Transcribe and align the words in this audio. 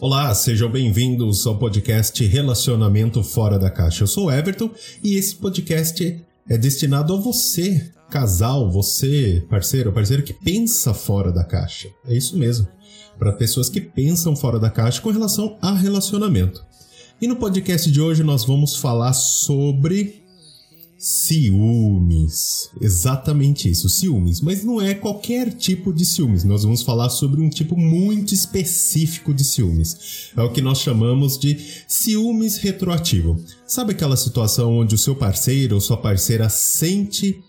Olá, 0.00 0.34
sejam 0.34 0.70
bem-vindos 0.70 1.46
ao 1.46 1.58
podcast 1.58 2.24
Relacionamento 2.24 3.22
Fora 3.22 3.58
da 3.58 3.68
Caixa. 3.68 4.04
Eu 4.04 4.06
sou 4.06 4.26
o 4.26 4.30
Everton 4.30 4.70
e 5.04 5.14
esse 5.14 5.36
podcast 5.36 6.24
é 6.48 6.56
destinado 6.56 7.12
a 7.12 7.16
você, 7.16 7.92
casal, 8.08 8.70
você, 8.70 9.44
parceiro, 9.50 9.92
parceiro 9.92 10.22
que 10.22 10.32
pensa 10.32 10.94
fora 10.94 11.30
da 11.30 11.44
caixa. 11.44 11.88
É 12.06 12.16
isso 12.16 12.38
mesmo, 12.38 12.66
para 13.18 13.32
pessoas 13.32 13.68
que 13.68 13.80
pensam 13.80 14.34
fora 14.34 14.58
da 14.58 14.70
caixa 14.70 15.02
com 15.02 15.10
relação 15.10 15.58
a 15.60 15.72
relacionamento. 15.74 16.64
E 17.20 17.28
no 17.28 17.36
podcast 17.36 17.92
de 17.92 18.00
hoje 18.00 18.22
nós 18.22 18.46
vamos 18.46 18.76
falar 18.76 19.12
sobre 19.12 20.19
Ciúmes. 21.02 22.68
Exatamente 22.78 23.70
isso, 23.70 23.88
ciúmes. 23.88 24.42
Mas 24.42 24.62
não 24.62 24.78
é 24.78 24.92
qualquer 24.92 25.50
tipo 25.50 25.94
de 25.94 26.04
ciúmes. 26.04 26.44
Nós 26.44 26.62
vamos 26.62 26.82
falar 26.82 27.08
sobre 27.08 27.40
um 27.40 27.48
tipo 27.48 27.74
muito 27.74 28.34
específico 28.34 29.32
de 29.32 29.42
ciúmes. 29.42 30.30
É 30.36 30.42
o 30.42 30.52
que 30.52 30.60
nós 30.60 30.78
chamamos 30.78 31.38
de 31.38 31.56
ciúmes 31.88 32.58
retroativo. 32.58 33.42
Sabe 33.66 33.92
aquela 33.92 34.14
situação 34.14 34.76
onde 34.76 34.94
o 34.94 34.98
seu 34.98 35.16
parceiro 35.16 35.76
ou 35.76 35.80
sua 35.80 35.96
parceira 35.96 36.50
sente 36.50 37.42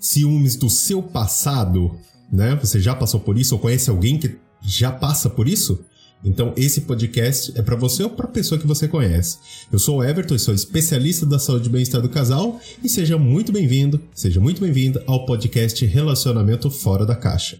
ciúmes 0.00 0.56
do 0.56 0.68
seu 0.68 1.00
passado, 1.00 1.96
né? 2.32 2.56
Você 2.56 2.80
já 2.80 2.96
passou 2.96 3.20
por 3.20 3.38
isso 3.38 3.54
ou 3.54 3.60
conhece 3.60 3.88
alguém 3.90 4.18
que 4.18 4.36
já 4.60 4.90
passa 4.90 5.30
por 5.30 5.46
isso? 5.46 5.84
Então, 6.22 6.52
esse 6.56 6.82
podcast 6.82 7.52
é 7.58 7.62
para 7.62 7.76
você 7.76 8.02
ou 8.02 8.10
para 8.10 8.28
pessoa 8.28 8.60
que 8.60 8.66
você 8.66 8.86
conhece. 8.86 9.38
Eu 9.72 9.78
sou 9.78 9.98
o 9.98 10.04
Everton, 10.04 10.38
sou 10.38 10.54
especialista 10.54 11.24
da 11.24 11.38
saúde 11.38 11.68
e 11.68 11.72
bem-estar 11.72 12.02
do 12.02 12.08
casal 12.08 12.60
e 12.84 12.88
seja 12.88 13.16
muito 13.16 13.50
bem-vindo, 13.50 14.00
seja 14.14 14.38
muito 14.38 14.60
bem-vinda 14.60 15.02
ao 15.06 15.24
podcast 15.24 15.84
Relacionamento 15.86 16.70
Fora 16.70 17.06
da 17.06 17.16
Caixa. 17.16 17.58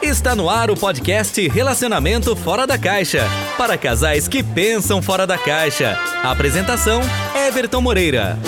Está 0.00 0.36
no 0.36 0.48
ar 0.48 0.70
o 0.70 0.76
podcast 0.76 1.48
Relacionamento 1.48 2.34
Fora 2.36 2.66
da 2.66 2.78
Caixa, 2.78 3.24
para 3.56 3.76
casais 3.76 4.28
que 4.28 4.44
pensam 4.44 5.02
fora 5.02 5.26
da 5.26 5.36
caixa. 5.36 5.98
A 6.22 6.30
apresentação: 6.30 7.00
Everton 7.48 7.80
Moreira. 7.80 8.38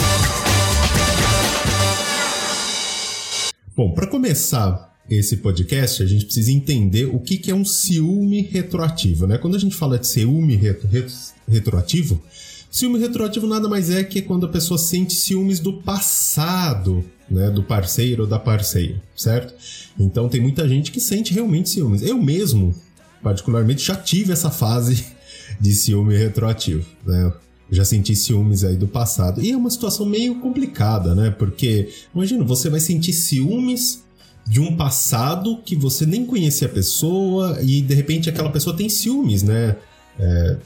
Bom, 3.77 3.93
para 3.93 4.07
começar 4.07 4.90
esse 5.11 5.39
podcast, 5.39 6.03
a 6.03 6.07
gente 6.07 6.25
precisa 6.25 6.53
entender 6.53 7.07
o 7.07 7.19
que, 7.19 7.37
que 7.37 7.51
é 7.51 7.55
um 7.55 7.65
ciúme 7.65 8.43
retroativo, 8.43 9.27
né? 9.27 9.39
Quando 9.39 9.57
a 9.57 9.59
gente 9.59 9.75
fala 9.75 9.99
de 9.99 10.07
ciúme 10.07 10.55
retro, 10.55 10.87
retro, 10.87 11.13
retroativo, 11.49 12.23
ciúme 12.71 13.01
retroativo 13.01 13.45
nada 13.45 13.69
mais 13.69 13.91
é 13.91 14.05
que 14.05 14.23
quando 14.23 14.47
a 14.47 14.49
pessoa 14.49 14.79
sente 14.79 15.15
ciúmes 15.15 15.59
do 15.59 15.83
passado, 15.83 17.05
né? 17.29 17.51
Do 17.51 17.65
parceiro 17.65 18.23
ou 18.23 18.29
da 18.29 18.39
parceira, 18.39 19.03
certo? 19.17 19.53
Então 19.99 20.29
tem 20.29 20.41
muita 20.41 20.69
gente 20.69 20.93
que 20.93 21.01
sente 21.01 21.35
realmente 21.35 21.71
ciúmes. 21.71 22.03
Eu 22.03 22.23
mesmo, 22.23 22.73
particularmente, 23.21 23.85
já 23.85 23.97
tive 23.97 24.33
essa 24.33 24.51
fase 24.51 25.05
de 25.61 25.75
ciúme 25.75 26.17
retroativo, 26.17 26.87
né? 27.05 27.33
já 27.73 27.85
senti 27.85 28.17
ciúmes 28.17 28.65
aí 28.65 28.77
do 28.77 28.89
passado. 28.89 29.41
E 29.41 29.53
é 29.53 29.57
uma 29.57 29.71
situação 29.71 30.05
meio 30.05 30.41
complicada, 30.41 31.15
né? 31.15 31.31
Porque, 31.31 31.89
imagina, 32.13 32.43
você 32.45 32.69
vai 32.69 32.81
sentir 32.81 33.13
ciúmes 33.13 34.03
de 34.47 34.61
um 34.61 34.77
passado 34.77 35.59
que 35.65 35.77
você 35.77 36.05
nem 36.05 36.27
conhecia 36.27 36.67
a 36.67 36.71
pessoa 36.71 37.59
e 37.63 37.81
de 37.81 37.95
repente 37.95 38.29
aquela 38.29 38.51
pessoa 38.51 38.77
tem 38.77 38.89
ciúmes, 38.89 39.43
né? 39.43 39.77
É, 40.19 40.57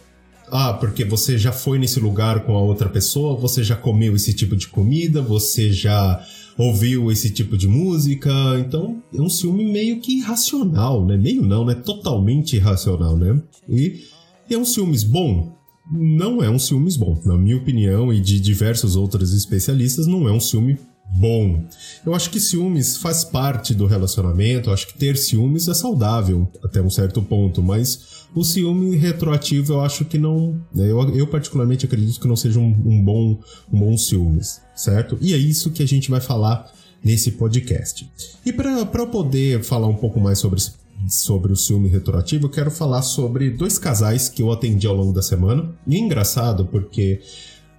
ah, 0.50 0.72
porque 0.74 1.04
você 1.04 1.36
já 1.38 1.52
foi 1.52 1.78
nesse 1.78 1.98
lugar 2.00 2.40
com 2.44 2.54
a 2.54 2.60
outra 2.60 2.88
pessoa, 2.88 3.36
você 3.36 3.62
já 3.62 3.76
comeu 3.76 4.14
esse 4.14 4.32
tipo 4.32 4.56
de 4.56 4.68
comida, 4.68 5.20
você 5.20 5.72
já 5.72 6.24
ouviu 6.56 7.10
esse 7.10 7.30
tipo 7.30 7.56
de 7.56 7.66
música, 7.66 8.30
então 8.58 9.02
é 9.12 9.20
um 9.20 9.28
ciúme 9.28 9.64
meio 9.64 10.00
que 10.00 10.18
irracional, 10.18 11.04
né? 11.04 11.16
Meio 11.16 11.42
não, 11.42 11.64
né? 11.64 11.74
Totalmente 11.74 12.56
irracional, 12.56 13.16
né? 13.16 13.40
E, 13.68 14.04
é 14.48 14.56
um 14.56 14.64
ciúmes 14.64 15.02
bom? 15.02 15.56
Não 15.90 16.42
é 16.42 16.48
um 16.48 16.58
ciúmes 16.58 16.96
bom, 16.96 17.20
na 17.24 17.36
minha 17.36 17.56
opinião 17.56 18.12
e 18.12 18.20
de 18.20 18.38
diversos 18.38 18.96
outros 18.96 19.34
especialistas, 19.34 20.06
não 20.06 20.28
é 20.28 20.32
um 20.32 20.40
ciúme 20.40 20.78
bom. 21.06 21.64
Eu 22.04 22.14
acho 22.14 22.30
que 22.30 22.40
ciúmes 22.40 22.96
faz 22.96 23.24
parte 23.24 23.74
do 23.74 23.86
relacionamento, 23.86 24.68
eu 24.68 24.74
acho 24.74 24.86
que 24.88 24.98
ter 24.98 25.16
ciúmes 25.16 25.68
é 25.68 25.74
saudável 25.74 26.50
até 26.62 26.82
um 26.82 26.90
certo 26.90 27.22
ponto, 27.22 27.62
mas 27.62 28.26
o 28.34 28.42
ciúme 28.42 28.96
retroativo 28.96 29.74
eu 29.74 29.80
acho 29.80 30.04
que 30.04 30.18
não. 30.18 30.60
Né, 30.74 30.90
eu, 30.90 31.16
eu 31.16 31.26
particularmente 31.26 31.86
acredito 31.86 32.20
que 32.20 32.28
não 32.28 32.36
seja 32.36 32.58
um, 32.58 32.74
um, 32.84 33.02
bom, 33.02 33.38
um 33.72 33.80
bom 33.80 33.96
ciúmes, 33.96 34.60
certo? 34.74 35.16
E 35.20 35.32
é 35.34 35.36
isso 35.36 35.70
que 35.70 35.82
a 35.82 35.86
gente 35.86 36.10
vai 36.10 36.20
falar 36.20 36.72
nesse 37.02 37.32
podcast. 37.32 38.10
E 38.44 38.52
para 38.52 39.06
poder 39.06 39.62
falar 39.62 39.86
um 39.86 39.96
pouco 39.96 40.18
mais 40.18 40.38
sobre 40.38 40.60
sobre 41.08 41.52
o 41.52 41.56
ciúme 41.56 41.88
retroativo, 41.88 42.46
eu 42.46 42.50
quero 42.50 42.70
falar 42.70 43.02
sobre 43.02 43.50
dois 43.50 43.78
casais 43.78 44.28
que 44.28 44.40
eu 44.40 44.50
atendi 44.50 44.86
ao 44.86 44.94
longo 44.94 45.12
da 45.12 45.22
semana. 45.22 45.70
E 45.86 45.96
é 45.96 45.98
engraçado 45.98 46.66
porque 46.66 47.20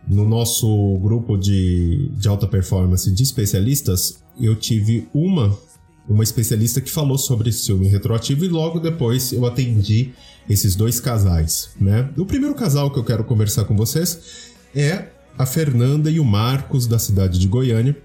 no 0.08 0.28
nosso 0.28 1.00
grupo 1.02 1.38
de, 1.38 2.10
de 2.14 2.28
alta 2.28 2.48
performance 2.48 3.12
de 3.12 3.24
especialistas, 3.24 4.24
eu 4.40 4.56
tive 4.56 5.08
uma 5.14 5.58
uma 6.08 6.24
especialista 6.24 6.80
que 6.80 6.92
falou 6.92 7.18
sobre 7.18 7.52
ciúme 7.52 7.88
retroativo 7.88 8.46
e 8.46 8.48
logo 8.48 8.80
depois 8.80 9.32
eu 9.32 9.46
atendi 9.46 10.12
esses 10.48 10.76
dois 10.76 11.00
casais, 11.00 11.72
né? 11.82 12.10
O 12.16 12.26
primeiro 12.26 12.54
casal 12.54 12.92
que 12.92 13.00
eu 13.00 13.04
quero 13.04 13.24
conversar 13.24 13.66
com 13.66 13.76
vocês 13.76 14.54
é 14.76 15.08
a 15.38 15.46
Fernanda 15.46 16.10
e 16.10 16.20
o 16.20 16.24
Marcos 16.24 16.86
da 16.86 17.00
cidade 17.00 17.40
de 17.40 17.48
Goiânia, 17.48 17.98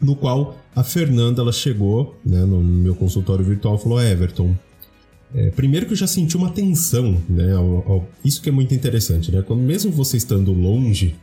no 0.00 0.14
qual 0.14 0.56
a 0.74 0.84
Fernanda 0.84 1.42
ela 1.42 1.52
chegou, 1.52 2.16
né, 2.24 2.44
no 2.44 2.62
meu 2.62 2.94
consultório 2.94 3.44
virtual 3.44 3.76
falou: 3.76 4.00
"Everton, 4.00 4.54
é, 5.34 5.50
primeiro 5.50 5.86
que 5.86 5.92
eu 5.92 5.96
já 5.96 6.06
senti 6.06 6.36
uma 6.36 6.50
tensão, 6.50 7.20
né? 7.28 7.52
Ao, 7.54 7.90
ao, 7.90 8.08
isso 8.24 8.40
que 8.40 8.48
é 8.48 8.52
muito 8.52 8.74
interessante, 8.74 9.32
né? 9.32 9.42
Quando 9.42 9.60
mesmo 9.60 9.90
você 9.90 10.16
estando 10.16 10.52
longe 10.52 11.16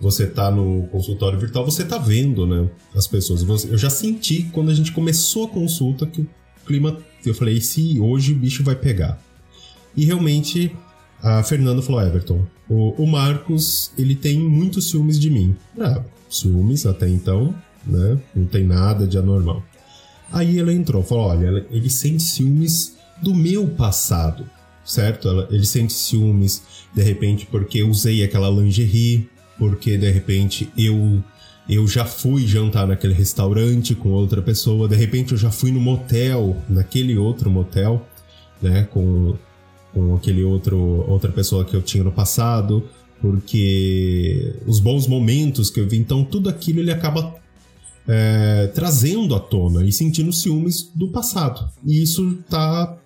você 0.00 0.26
tá 0.26 0.50
no 0.50 0.86
consultório 0.88 1.38
virtual, 1.38 1.64
você 1.64 1.84
tá 1.84 1.98
vendo, 1.98 2.46
né, 2.46 2.68
as 2.94 3.06
pessoas. 3.06 3.64
Eu 3.64 3.78
já 3.78 3.90
senti 3.90 4.44
quando 4.52 4.70
a 4.70 4.74
gente 4.74 4.92
começou 4.92 5.44
a 5.44 5.48
consulta 5.48 6.06
que 6.06 6.22
o 6.22 6.28
clima, 6.66 6.98
eu 7.24 7.34
falei, 7.34 7.60
se 7.60 7.98
hoje 7.98 8.32
o 8.32 8.36
bicho 8.36 8.62
vai 8.62 8.74
pegar. 8.74 9.20
E 9.96 10.04
realmente 10.04 10.74
a 11.22 11.42
Fernanda 11.42 11.80
falou, 11.80 12.02
Everton, 12.02 12.44
o, 12.68 13.02
o 13.02 13.06
Marcos, 13.06 13.90
ele 13.96 14.14
tem 14.14 14.38
muitos 14.38 14.90
ciúmes 14.90 15.18
de 15.18 15.30
mim. 15.30 15.56
Ah, 15.78 16.02
ciúmes 16.28 16.84
até 16.84 17.08
então, 17.08 17.54
né, 17.86 18.20
não 18.34 18.46
tem 18.46 18.64
nada 18.64 19.06
de 19.06 19.16
anormal. 19.16 19.62
Aí 20.30 20.58
ela 20.58 20.72
entrou, 20.72 21.02
falou, 21.02 21.28
olha, 21.28 21.64
ele 21.70 21.88
sente 21.88 22.22
ciúmes 22.22 22.96
do 23.22 23.34
meu 23.34 23.66
passado, 23.68 24.44
certo? 24.84 25.28
Ele 25.50 25.64
sente 25.64 25.92
ciúmes, 25.92 26.62
de 26.94 27.02
repente, 27.02 27.46
porque 27.46 27.82
usei 27.82 28.22
aquela 28.22 28.50
lingerie, 28.50 29.28
porque 29.58 29.96
de 29.96 30.10
repente 30.10 30.70
eu 30.76 31.22
eu 31.68 31.86
já 31.88 32.04
fui 32.04 32.46
jantar 32.46 32.86
naquele 32.86 33.12
restaurante 33.12 33.94
com 33.94 34.10
outra 34.10 34.40
pessoa, 34.40 34.88
de 34.88 34.94
repente 34.94 35.32
eu 35.32 35.38
já 35.38 35.50
fui 35.50 35.72
no 35.72 35.80
motel, 35.80 36.56
naquele 36.68 37.18
outro 37.18 37.50
motel, 37.50 38.06
né, 38.62 38.86
com, 38.92 39.34
com 39.92 40.14
aquele 40.14 40.44
outro 40.44 41.04
outra 41.08 41.32
pessoa 41.32 41.64
que 41.64 41.74
eu 41.74 41.82
tinha 41.82 42.04
no 42.04 42.12
passado, 42.12 42.84
porque 43.20 44.54
os 44.66 44.78
bons 44.78 45.08
momentos 45.08 45.68
que 45.68 45.80
eu 45.80 45.88
vi, 45.88 45.98
então 45.98 46.24
tudo 46.24 46.48
aquilo 46.48 46.80
ele 46.80 46.92
acaba 46.92 47.34
é, 48.06 48.70
trazendo 48.74 49.34
à 49.34 49.40
tona 49.40 49.84
e 49.84 49.92
sentindo 49.92 50.32
ciúmes 50.32 50.90
do 50.94 51.08
passado. 51.08 51.68
E 51.84 52.02
isso 52.02 52.38
tá 52.48 52.96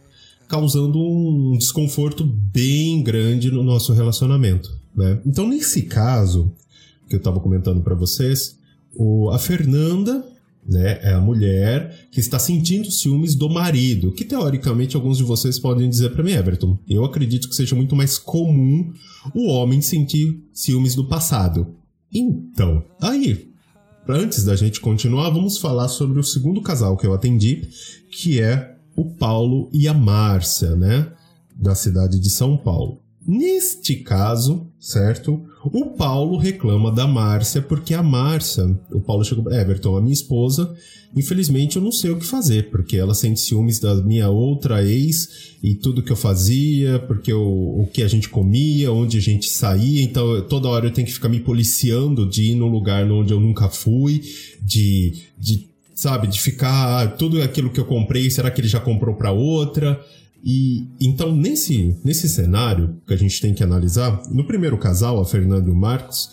causando 0.47 0.99
um 0.99 1.57
desconforto 1.57 2.25
bem 2.25 3.03
grande 3.03 3.51
no 3.51 3.63
nosso 3.63 3.93
relacionamento. 3.93 4.79
Né? 5.01 5.19
Então, 5.25 5.49
nesse 5.49 5.83
caso 5.83 6.53
que 7.09 7.15
eu 7.15 7.19
estava 7.19 7.41
comentando 7.41 7.81
para 7.81 7.95
vocês, 7.95 8.59
o, 8.95 9.31
a 9.31 9.39
Fernanda 9.39 10.23
né, 10.67 11.01
é 11.03 11.15
a 11.15 11.21
mulher 11.21 12.09
que 12.11 12.21
está 12.21 12.39
sentindo 12.39 12.91
ciúmes 12.91 13.35
do 13.35 13.49
marido, 13.49 14.13
que 14.13 14.27
teoricamente 14.27 14.95
alguns 14.95 15.17
de 15.17 15.25
vocês 15.25 15.59
podem 15.59 15.89
dizer 15.89 16.11
para 16.11 16.23
mim, 16.23 16.33
Everton, 16.33 16.79
eu 16.87 17.03
acredito 17.03 17.49
que 17.49 17.57
seja 17.57 17.75
muito 17.75 17.97
mais 17.97 18.19
comum 18.19 18.93
o 19.35 19.47
homem 19.47 19.81
sentir 19.81 20.39
ciúmes 20.53 20.95
do 20.95 21.09
passado. 21.09 21.75
Então, 22.13 22.85
aí, 23.01 23.49
antes 24.07 24.45
da 24.45 24.55
gente 24.55 24.81
continuar, 24.81 25.31
vamos 25.31 25.57
falar 25.57 25.89
sobre 25.89 26.21
o 26.21 26.25
segundo 26.25 26.61
casal 26.61 26.95
que 26.95 27.07
eu 27.07 27.15
atendi, 27.15 27.69
que 28.11 28.39
é 28.39 28.77
o 28.95 29.07
Paulo 29.07 29.71
e 29.73 29.89
a 29.89 29.95
Márcia, 29.95 30.77
né, 30.77 31.11
da 31.57 31.75
cidade 31.75 32.21
de 32.21 32.29
São 32.29 32.59
Paulo. 32.59 33.01
Neste 33.27 33.97
caso, 33.97 34.70
certo? 34.81 35.45
O 35.63 35.91
Paulo 35.91 36.39
reclama 36.39 36.91
da 36.91 37.07
Márcia 37.07 37.61
porque 37.61 37.93
a 37.93 38.03
Márcia, 38.03 38.65
o 38.91 39.01
Paulo 39.01 39.23
chegou, 39.23 39.53
Everton, 39.53 39.95
a 39.97 40.01
minha 40.01 40.15
esposa, 40.15 40.75
infelizmente 41.15 41.77
eu 41.77 41.83
não 41.83 41.93
sei 41.93 42.11
o 42.11 42.19
que 42.19 42.25
fazer, 42.25 42.71
porque 42.71 42.97
ela 42.97 43.15
sente 43.15 43.41
ciúmes 43.41 43.79
da 43.79 43.95
minha 43.97 44.31
outra 44.31 44.83
ex 44.83 45.59
e 45.63 45.75
tudo 45.75 46.03
que 46.03 46.11
eu 46.11 46.17
fazia, 46.17 46.99
porque 47.01 47.31
o, 47.31 47.83
o 47.83 47.91
que 47.93 48.03
a 48.03 48.09
gente 48.09 48.31
comia, 48.31 48.91
onde 48.91 49.19
a 49.19 49.21
gente 49.21 49.51
saía, 49.51 50.03
então 50.03 50.41
toda 50.49 50.69
hora 50.69 50.87
eu 50.87 50.93
tenho 50.93 51.07
que 51.07 51.13
ficar 51.13 51.29
me 51.29 51.41
policiando 51.41 52.27
de 52.27 52.53
ir 52.53 52.55
num 52.55 52.71
lugar 52.71 53.05
onde 53.13 53.35
eu 53.35 53.39
nunca 53.39 53.69
fui, 53.69 54.23
de, 54.63 55.25
de 55.39 55.69
sabe, 55.95 56.27
de 56.27 56.41
ficar 56.41 57.19
tudo 57.19 57.43
aquilo 57.43 57.69
que 57.69 57.79
eu 57.79 57.85
comprei, 57.85 58.31
será 58.31 58.51
que 58.51 58.63
ele 58.63 58.69
já 58.69 58.81
comprou 58.81 59.15
para 59.15 59.31
outra? 59.31 60.01
E 60.43 60.87
então, 61.01 61.35
nesse, 61.35 61.97
nesse 62.05 62.29
cenário 62.29 62.97
que 63.07 63.15
a 63.15 63.17
gente 63.17 63.41
tem 63.41 63.53
que 63.53 63.63
analisar, 63.63 64.23
no 64.31 64.45
primeiro 64.47 64.79
casal, 64.79 65.21
a 65.21 65.25
Fernanda 65.25 65.69
e 65.69 65.73
o 65.73 65.77
Marcos, 65.77 66.31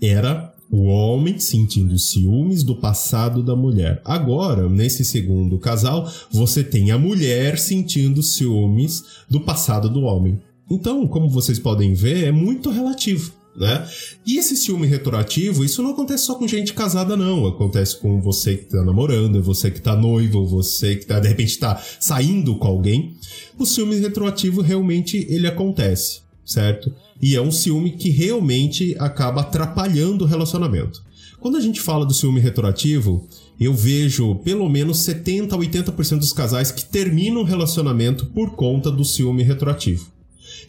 era 0.00 0.52
o 0.70 0.84
homem 0.84 1.38
sentindo 1.38 1.98
ciúmes 1.98 2.62
do 2.62 2.80
passado 2.80 3.42
da 3.42 3.54
mulher. 3.54 4.00
Agora, 4.04 4.68
nesse 4.68 5.04
segundo 5.04 5.58
casal, 5.58 6.10
você 6.30 6.64
tem 6.64 6.90
a 6.90 6.98
mulher 6.98 7.58
sentindo 7.58 8.22
ciúmes 8.22 9.04
do 9.28 9.40
passado 9.40 9.88
do 9.88 10.00
homem. 10.00 10.40
Então, 10.70 11.06
como 11.06 11.28
vocês 11.28 11.58
podem 11.58 11.92
ver, 11.92 12.24
é 12.24 12.32
muito 12.32 12.70
relativo 12.70 13.41
né? 13.56 13.86
E 14.26 14.38
esse 14.38 14.56
ciúme 14.56 14.86
retroativo, 14.86 15.64
isso 15.64 15.82
não 15.82 15.90
acontece 15.90 16.24
só 16.24 16.34
com 16.34 16.48
gente 16.48 16.72
casada, 16.72 17.16
não. 17.16 17.46
Acontece 17.46 17.98
com 17.98 18.20
você 18.20 18.56
que 18.56 18.64
tá 18.64 18.82
namorando, 18.84 19.42
você 19.42 19.70
que 19.70 19.80
tá 19.80 19.94
noivo, 19.94 20.46
você 20.46 20.96
que 20.96 21.06
tá, 21.06 21.20
de 21.20 21.28
repente 21.28 21.58
tá 21.58 21.80
saindo 22.00 22.56
com 22.56 22.66
alguém. 22.66 23.16
O 23.58 23.66
ciúme 23.66 23.96
retroativo 23.96 24.60
realmente 24.60 25.26
ele 25.28 25.46
acontece, 25.46 26.20
certo? 26.44 26.92
E 27.20 27.36
é 27.36 27.40
um 27.40 27.52
ciúme 27.52 27.92
que 27.92 28.10
realmente 28.10 28.96
acaba 28.98 29.42
atrapalhando 29.42 30.24
o 30.24 30.28
relacionamento. 30.28 31.02
Quando 31.38 31.56
a 31.56 31.60
gente 31.60 31.80
fala 31.80 32.06
do 32.06 32.14
ciúme 32.14 32.40
retroativo, 32.40 33.26
eu 33.58 33.74
vejo 33.74 34.36
pelo 34.36 34.68
menos 34.68 35.00
70 35.00 35.54
a 35.54 35.58
80% 35.58 36.18
dos 36.18 36.32
casais 36.32 36.70
que 36.70 36.84
terminam 36.84 37.42
o 37.42 37.44
relacionamento 37.44 38.26
por 38.26 38.52
conta 38.52 38.90
do 38.90 39.04
ciúme 39.04 39.42
retroativo. 39.42 40.11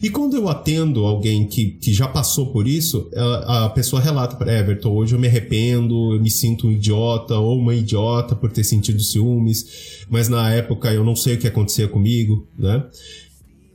E 0.02 0.10
quando 0.10 0.36
eu 0.36 0.48
atendo 0.48 1.04
alguém 1.04 1.46
que, 1.46 1.72
que 1.72 1.92
já 1.92 2.06
passou 2.06 2.52
por 2.52 2.66
isso, 2.66 3.10
a, 3.14 3.66
a 3.66 3.70
pessoa 3.70 4.00
relata 4.00 4.36
para 4.36 4.52
Everton: 4.52 4.90
hoje 4.90 5.14
eu 5.14 5.18
me 5.18 5.26
arrependo, 5.26 6.14
eu 6.14 6.20
me 6.20 6.30
sinto 6.30 6.66
um 6.66 6.72
idiota 6.72 7.38
ou 7.38 7.58
uma 7.58 7.74
idiota 7.74 8.34
por 8.34 8.50
ter 8.50 8.64
sentido 8.64 9.02
ciúmes, 9.02 10.06
mas 10.08 10.28
na 10.28 10.50
época 10.50 10.92
eu 10.92 11.04
não 11.04 11.16
sei 11.16 11.34
o 11.34 11.38
que 11.38 11.46
acontecia 11.46 11.88
comigo, 11.88 12.46
né? 12.58 12.84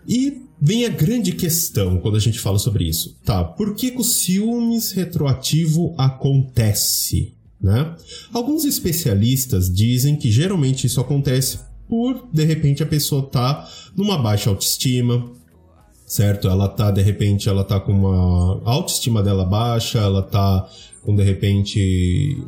E 0.08 0.42
vem 0.62 0.86
a 0.86 0.90
grande 0.90 1.32
questão 1.32 2.00
quando 2.00 2.18
a 2.18 2.20
gente 2.20 2.40
fala 2.40 2.60
sobre 2.60 2.86
isso. 2.86 3.18
Tá, 3.24 3.44
por 3.44 3.76
que, 3.76 3.92
que 3.92 4.02
o 4.02 4.04
ciúmes 4.04 4.92
retroativo 4.92 5.94
acontece? 5.98 7.34
Né? 7.62 7.94
Alguns 8.34 8.64
especialistas 8.64 9.74
dizem 9.74 10.16
que 10.16 10.32
geralmente 10.32 10.88
isso 10.88 11.02
acontece 11.02 11.60
por, 11.90 12.28
de 12.32 12.46
repente, 12.46 12.84
a 12.84 12.86
pessoa 12.86 13.24
tá 13.24 13.68
numa 13.96 14.18
baixa 14.18 14.50
autoestima, 14.50 15.32
certo? 16.10 16.48
Ela 16.48 16.68
tá, 16.68 16.90
de 16.90 17.04
repente, 17.04 17.48
ela 17.48 17.64
tá 17.64 17.80
com 17.80 17.92
uma 17.92 18.60
autoestima 18.66 19.22
dela 19.22 19.46
baixa, 19.46 20.00
ela 20.00 20.24
tá 20.24 20.68
com, 21.04 21.16
de 21.16 21.24
repente, 21.24 22.44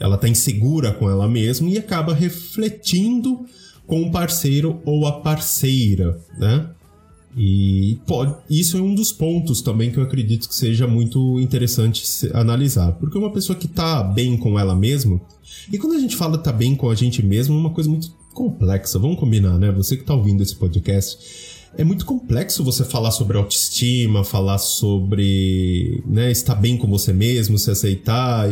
ela 0.00 0.16
tá 0.16 0.26
insegura 0.26 0.92
com 0.92 1.08
ela 1.10 1.28
mesma 1.28 1.68
e 1.68 1.76
acaba 1.76 2.14
refletindo 2.14 3.44
com 3.86 4.02
o 4.02 4.10
parceiro 4.10 4.80
ou 4.84 5.06
a 5.06 5.20
parceira, 5.20 6.18
né? 6.38 6.70
E 7.36 7.98
pode, 8.06 8.34
isso 8.48 8.78
é 8.78 8.80
um 8.80 8.94
dos 8.94 9.12
pontos 9.12 9.60
também 9.60 9.90
que 9.90 9.98
eu 9.98 10.02
acredito 10.02 10.48
que 10.48 10.54
seja 10.54 10.86
muito 10.86 11.38
interessante 11.38 12.02
analisar. 12.32 12.92
Porque 12.92 13.18
uma 13.18 13.30
pessoa 13.30 13.58
que 13.58 13.68
tá 13.68 14.02
bem 14.02 14.38
com 14.38 14.58
ela 14.58 14.74
mesma, 14.74 15.20
e 15.70 15.76
quando 15.76 15.96
a 15.96 16.00
gente 16.00 16.16
fala 16.16 16.38
tá 16.38 16.50
bem 16.50 16.74
com 16.74 16.88
a 16.88 16.94
gente 16.94 17.22
mesmo, 17.22 17.54
é 17.54 17.60
uma 17.60 17.74
coisa 17.74 17.90
muito 17.90 18.10
complexa, 18.32 18.98
vamos 18.98 19.20
combinar, 19.20 19.58
né? 19.58 19.70
Você 19.72 19.98
que 19.98 20.04
tá 20.04 20.14
ouvindo 20.14 20.42
esse 20.42 20.56
podcast, 20.56 21.55
é 21.76 21.84
muito 21.84 22.06
complexo 22.06 22.64
você 22.64 22.84
falar 22.84 23.10
sobre 23.10 23.36
autoestima, 23.36 24.24
falar 24.24 24.58
sobre 24.58 26.02
né, 26.06 26.30
estar 26.30 26.54
bem 26.54 26.76
com 26.76 26.88
você 26.88 27.12
mesmo, 27.12 27.58
se 27.58 27.70
aceitar. 27.70 28.48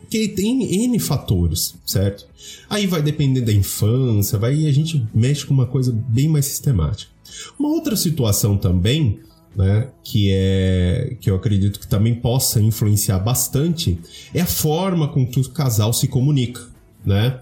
Porque 0.00 0.28
tem 0.28 0.84
N 0.84 0.98
fatores, 0.98 1.74
certo? 1.86 2.26
Aí 2.68 2.86
vai 2.86 3.02
depender 3.02 3.40
da 3.40 3.52
infância, 3.52 4.38
vai 4.38 4.66
a 4.66 4.72
gente 4.72 5.06
mexe 5.14 5.46
com 5.46 5.54
uma 5.54 5.66
coisa 5.66 5.92
bem 6.08 6.28
mais 6.28 6.46
sistemática. 6.46 7.10
Uma 7.58 7.70
outra 7.70 7.96
situação 7.96 8.58
também, 8.58 9.20
né, 9.56 9.88
que 10.04 10.30
é 10.30 11.16
que 11.20 11.30
eu 11.30 11.36
acredito 11.36 11.80
que 11.80 11.86
também 11.86 12.14
possa 12.14 12.60
influenciar 12.60 13.18
bastante, 13.18 13.98
é 14.34 14.42
a 14.42 14.46
forma 14.46 15.08
com 15.08 15.26
que 15.26 15.40
o 15.40 15.48
casal 15.48 15.92
se 15.94 16.08
comunica, 16.08 16.60
né? 17.04 17.40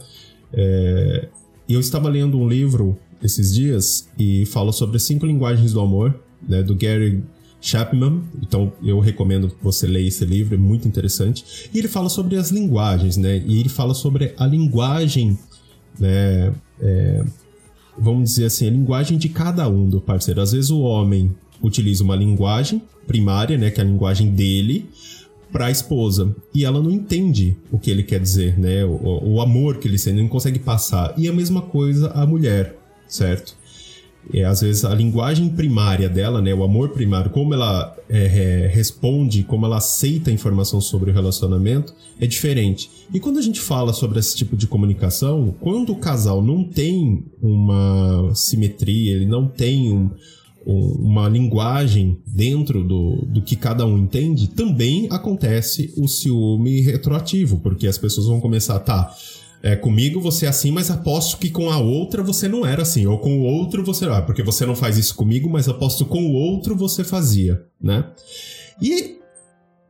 É, 0.52 1.28
eu 1.68 1.80
estava 1.80 2.08
lendo 2.08 2.38
um 2.38 2.48
livro 2.48 2.96
esses 3.22 3.54
dias 3.54 4.08
e 4.18 4.46
fala 4.46 4.72
sobre 4.72 4.96
as 4.96 5.02
cinco 5.02 5.26
linguagens 5.26 5.72
do 5.72 5.80
amor, 5.80 6.18
né, 6.46 6.62
do 6.62 6.74
Gary 6.74 7.22
Chapman. 7.60 8.22
Então 8.42 8.72
eu 8.82 8.98
recomendo 9.00 9.48
que 9.48 9.62
você 9.62 9.86
leia 9.86 10.08
esse 10.08 10.24
livro, 10.24 10.54
é 10.54 10.58
muito 10.58 10.88
interessante. 10.88 11.68
E 11.72 11.78
ele 11.78 11.88
fala 11.88 12.08
sobre 12.08 12.36
as 12.36 12.50
linguagens, 12.50 13.16
né? 13.16 13.42
E 13.46 13.60
ele 13.60 13.68
fala 13.68 13.94
sobre 13.94 14.34
a 14.36 14.46
linguagem, 14.46 15.38
né? 15.98 16.52
É, 16.80 17.24
vamos 17.98 18.30
dizer 18.30 18.46
assim, 18.46 18.66
a 18.66 18.70
linguagem 18.70 19.18
de 19.18 19.28
cada 19.28 19.68
um 19.68 19.88
do 19.88 20.00
parceiro. 20.00 20.40
Às 20.40 20.52
vezes 20.52 20.70
o 20.70 20.80
homem 20.80 21.34
utiliza 21.62 22.02
uma 22.02 22.16
linguagem 22.16 22.82
primária, 23.06 23.58
né, 23.58 23.70
que 23.70 23.80
é 23.80 23.84
a 23.84 23.86
linguagem 23.86 24.30
dele, 24.30 24.88
para 25.52 25.66
a 25.66 25.70
esposa 25.70 26.34
e 26.54 26.64
ela 26.64 26.80
não 26.80 26.90
entende 26.90 27.56
o 27.72 27.78
que 27.78 27.90
ele 27.90 28.04
quer 28.04 28.20
dizer, 28.20 28.56
né? 28.58 28.84
O, 28.84 29.34
o 29.34 29.40
amor 29.40 29.78
que 29.78 29.88
ele 29.88 29.98
sente, 29.98 30.20
não 30.22 30.28
consegue 30.28 30.60
passar. 30.60 31.12
E 31.18 31.28
a 31.28 31.32
mesma 31.32 31.60
coisa 31.60 32.08
a 32.12 32.24
mulher 32.24 32.79
certo? 33.10 33.60
É, 34.32 34.44
às 34.44 34.60
vezes 34.60 34.84
a 34.84 34.94
linguagem 34.94 35.48
primária 35.48 36.08
dela, 36.08 36.42
né, 36.42 36.52
o 36.54 36.62
amor 36.62 36.90
primário, 36.90 37.30
como 37.30 37.54
ela 37.54 37.96
é, 38.08 38.64
é, 38.64 38.66
responde, 38.68 39.42
como 39.42 39.64
ela 39.64 39.78
aceita 39.78 40.30
a 40.30 40.32
informação 40.32 40.80
sobre 40.80 41.10
o 41.10 41.14
relacionamento, 41.14 41.94
é 42.20 42.26
diferente. 42.26 42.90
E 43.12 43.18
quando 43.18 43.38
a 43.38 43.42
gente 43.42 43.60
fala 43.60 43.92
sobre 43.92 44.18
esse 44.18 44.36
tipo 44.36 44.56
de 44.56 44.66
comunicação, 44.66 45.54
quando 45.58 45.92
o 45.92 45.96
casal 45.96 46.42
não 46.42 46.62
tem 46.62 47.24
uma 47.42 48.30
simetria, 48.34 49.12
ele 49.14 49.26
não 49.26 49.48
tem 49.48 49.90
um, 49.90 50.10
um, 50.66 50.80
uma 51.00 51.28
linguagem 51.28 52.18
dentro 52.26 52.84
do, 52.84 53.24
do 53.26 53.42
que 53.42 53.56
cada 53.56 53.86
um 53.86 53.96
entende, 53.96 54.48
também 54.48 55.08
acontece 55.10 55.94
o 55.96 56.06
ciúme 56.06 56.82
retroativo, 56.82 57.58
porque 57.58 57.86
as 57.86 57.96
pessoas 57.96 58.26
vão 58.26 58.38
começar, 58.38 58.78
tá 58.80 59.12
é, 59.62 59.76
comigo 59.76 60.20
você 60.20 60.46
é 60.46 60.48
assim, 60.48 60.70
mas 60.70 60.90
aposto 60.90 61.36
que 61.36 61.50
com 61.50 61.70
a 61.70 61.78
outra 61.78 62.22
você 62.22 62.48
não 62.48 62.64
era 62.64 62.82
assim. 62.82 63.06
Ou 63.06 63.18
com 63.18 63.40
o 63.40 63.44
outro 63.44 63.84
você. 63.84 64.06
Ah, 64.06 64.22
porque 64.22 64.42
você 64.42 64.64
não 64.64 64.74
faz 64.74 64.96
isso 64.96 65.14
comigo, 65.14 65.48
mas 65.50 65.68
aposto 65.68 66.06
com 66.06 66.22
o 66.26 66.32
outro 66.32 66.76
você 66.76 67.04
fazia, 67.04 67.64
né? 67.80 68.10
E, 68.80 69.18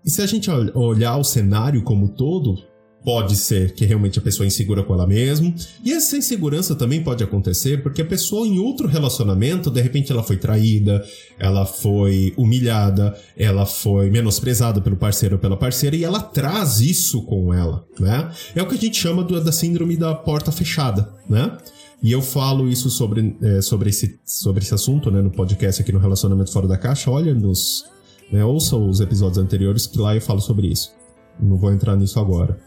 e 0.04 0.10
se 0.10 0.20
a 0.22 0.26
gente 0.26 0.50
olhar 0.50 1.16
o 1.16 1.24
cenário 1.24 1.82
como 1.82 2.08
todo, 2.08 2.69
Pode 3.02 3.34
ser 3.34 3.72
que 3.72 3.86
realmente 3.86 4.18
a 4.18 4.22
pessoa 4.22 4.44
é 4.44 4.48
insegura 4.48 4.82
com 4.82 4.92
ela 4.92 5.06
mesma. 5.06 5.54
E 5.82 5.92
essa 5.92 6.18
insegurança 6.18 6.74
também 6.74 7.02
pode 7.02 7.24
acontecer 7.24 7.82
porque 7.82 8.02
a 8.02 8.04
pessoa 8.04 8.46
em 8.46 8.58
outro 8.58 8.86
relacionamento, 8.86 9.70
de 9.70 9.80
repente 9.80 10.12
ela 10.12 10.22
foi 10.22 10.36
traída, 10.36 11.02
ela 11.38 11.64
foi 11.64 12.34
humilhada, 12.36 13.16
ela 13.36 13.64
foi 13.64 14.10
menosprezada 14.10 14.82
pelo 14.82 14.96
parceiro 14.96 15.36
ou 15.36 15.40
pela 15.40 15.56
parceira 15.56 15.96
e 15.96 16.04
ela 16.04 16.20
traz 16.20 16.80
isso 16.80 17.22
com 17.22 17.54
ela, 17.54 17.84
né? 17.98 18.30
É 18.54 18.62
o 18.62 18.66
que 18.66 18.74
a 18.74 18.78
gente 18.78 18.98
chama 18.98 19.24
do, 19.24 19.42
da 19.42 19.52
síndrome 19.52 19.96
da 19.96 20.14
porta 20.14 20.52
fechada, 20.52 21.08
né? 21.28 21.56
E 22.02 22.12
eu 22.12 22.22
falo 22.22 22.68
isso 22.68 22.88
sobre, 22.88 23.36
é, 23.42 23.60
sobre, 23.60 23.90
esse, 23.90 24.18
sobre 24.24 24.62
esse 24.62 24.74
assunto, 24.74 25.10
né, 25.10 25.20
no 25.20 25.30
podcast 25.30 25.82
aqui 25.82 25.92
no 25.92 25.98
Relacionamento 25.98 26.50
Fora 26.50 26.66
da 26.66 26.78
Caixa. 26.78 27.10
Olha 27.10 27.34
nos. 27.34 27.84
Né, 28.32 28.44
ouça 28.44 28.76
os 28.76 29.00
episódios 29.00 29.38
anteriores 29.38 29.86
que 29.86 29.98
lá 29.98 30.14
eu 30.14 30.20
falo 30.20 30.40
sobre 30.40 30.68
isso. 30.68 30.92
Não 31.38 31.56
vou 31.56 31.72
entrar 31.72 31.96
nisso 31.96 32.18
agora. 32.18 32.58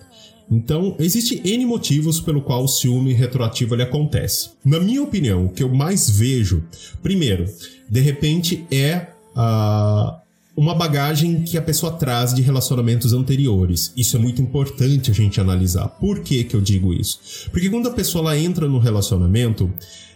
Então, 0.49 0.95
existe 0.99 1.41
N 1.43 1.65
motivos 1.65 2.19
pelo 2.19 2.41
qual 2.41 2.63
o 2.63 2.67
ciúme 2.67 3.13
retroativo 3.13 3.75
ele 3.75 3.83
acontece. 3.83 4.51
Na 4.63 4.79
minha 4.79 5.01
opinião, 5.01 5.45
o 5.45 5.49
que 5.49 5.63
eu 5.63 5.69
mais 5.69 6.09
vejo, 6.09 6.63
primeiro, 7.01 7.45
de 7.89 7.99
repente 8.01 8.65
é 8.71 9.07
uh, 9.35 10.15
uma 10.55 10.75
bagagem 10.75 11.41
que 11.41 11.57
a 11.57 11.61
pessoa 11.61 11.93
traz 11.93 12.33
de 12.33 12.41
relacionamentos 12.41 13.13
anteriores. 13.13 13.91
Isso 13.97 14.15
é 14.15 14.19
muito 14.19 14.41
importante 14.41 15.09
a 15.09 15.13
gente 15.13 15.41
analisar. 15.41 15.87
Por 15.87 16.19
que, 16.19 16.43
que 16.43 16.55
eu 16.55 16.61
digo 16.61 16.93
isso? 16.93 17.49
Porque 17.51 17.69
quando 17.69 17.89
a 17.89 17.93
pessoa 17.93 18.37
entra 18.37 18.67
no 18.67 18.77
relacionamento, 18.77 19.71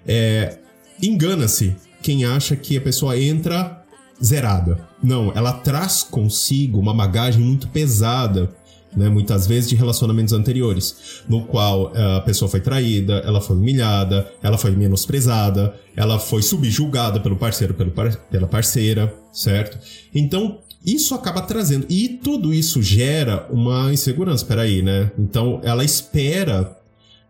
é, 0.06 0.60
engana-se 1.02 1.76
quem 2.02 2.26
acha 2.26 2.56
que 2.56 2.78
a 2.78 2.82
pessoa 2.82 3.20
entra 3.20 3.84
zerada. 4.24 4.88
Não, 5.02 5.32
ela 5.36 5.54
traz 5.54 6.04
consigo 6.04 6.80
uma 6.80 6.94
bagagem 6.94 7.42
muito 7.42 7.68
pesada 7.70 8.50
né, 8.96 9.10
muitas 9.10 9.46
vezes 9.46 9.70
de 9.70 9.76
relacionamentos 9.76 10.34
anteriores, 10.34 11.22
no 11.28 11.46
qual 11.46 11.92
eh, 11.96 12.18
a 12.18 12.22
pessoa 12.22 12.50
foi 12.50 12.60
traída, 12.60 13.16
ela 13.26 13.42
foi 13.42 13.56
humilhada, 13.56 14.32
ela 14.42 14.58
foi 14.58 14.72
menosprezada, 14.72 15.74
ela 15.96 16.20
foi 16.20 16.42
subjugada 16.42 17.20
pelo 17.20 17.36
parceiro, 17.36 17.74
pelo 17.74 17.92
par 17.92 18.16
pela 18.16 18.48
parceira, 18.48 19.14
certo? 19.32 19.78
Então, 20.14 20.60
isso 20.86 21.14
acaba 21.14 21.42
trazendo. 21.42 21.86
E 21.90 22.08
tudo 22.08 22.54
isso 22.54 22.82
gera 22.82 23.46
uma 23.52 23.92
insegurança. 23.92 24.46
Peraí, 24.46 24.82
né? 24.82 25.12
Então, 25.18 25.60
ela 25.64 25.84
espera 25.84 26.78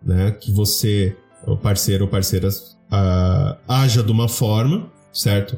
né, 0.04 0.32
que 0.32 0.52
você, 0.52 1.16
o 1.46 1.58
parceiro 1.58 2.06
ou 2.06 2.10
parceira, 2.10 2.50
uh, 2.50 3.58
haja 3.68 4.04
de 4.04 4.12
uma 4.12 4.28
forma, 4.28 4.92
certo? 5.12 5.58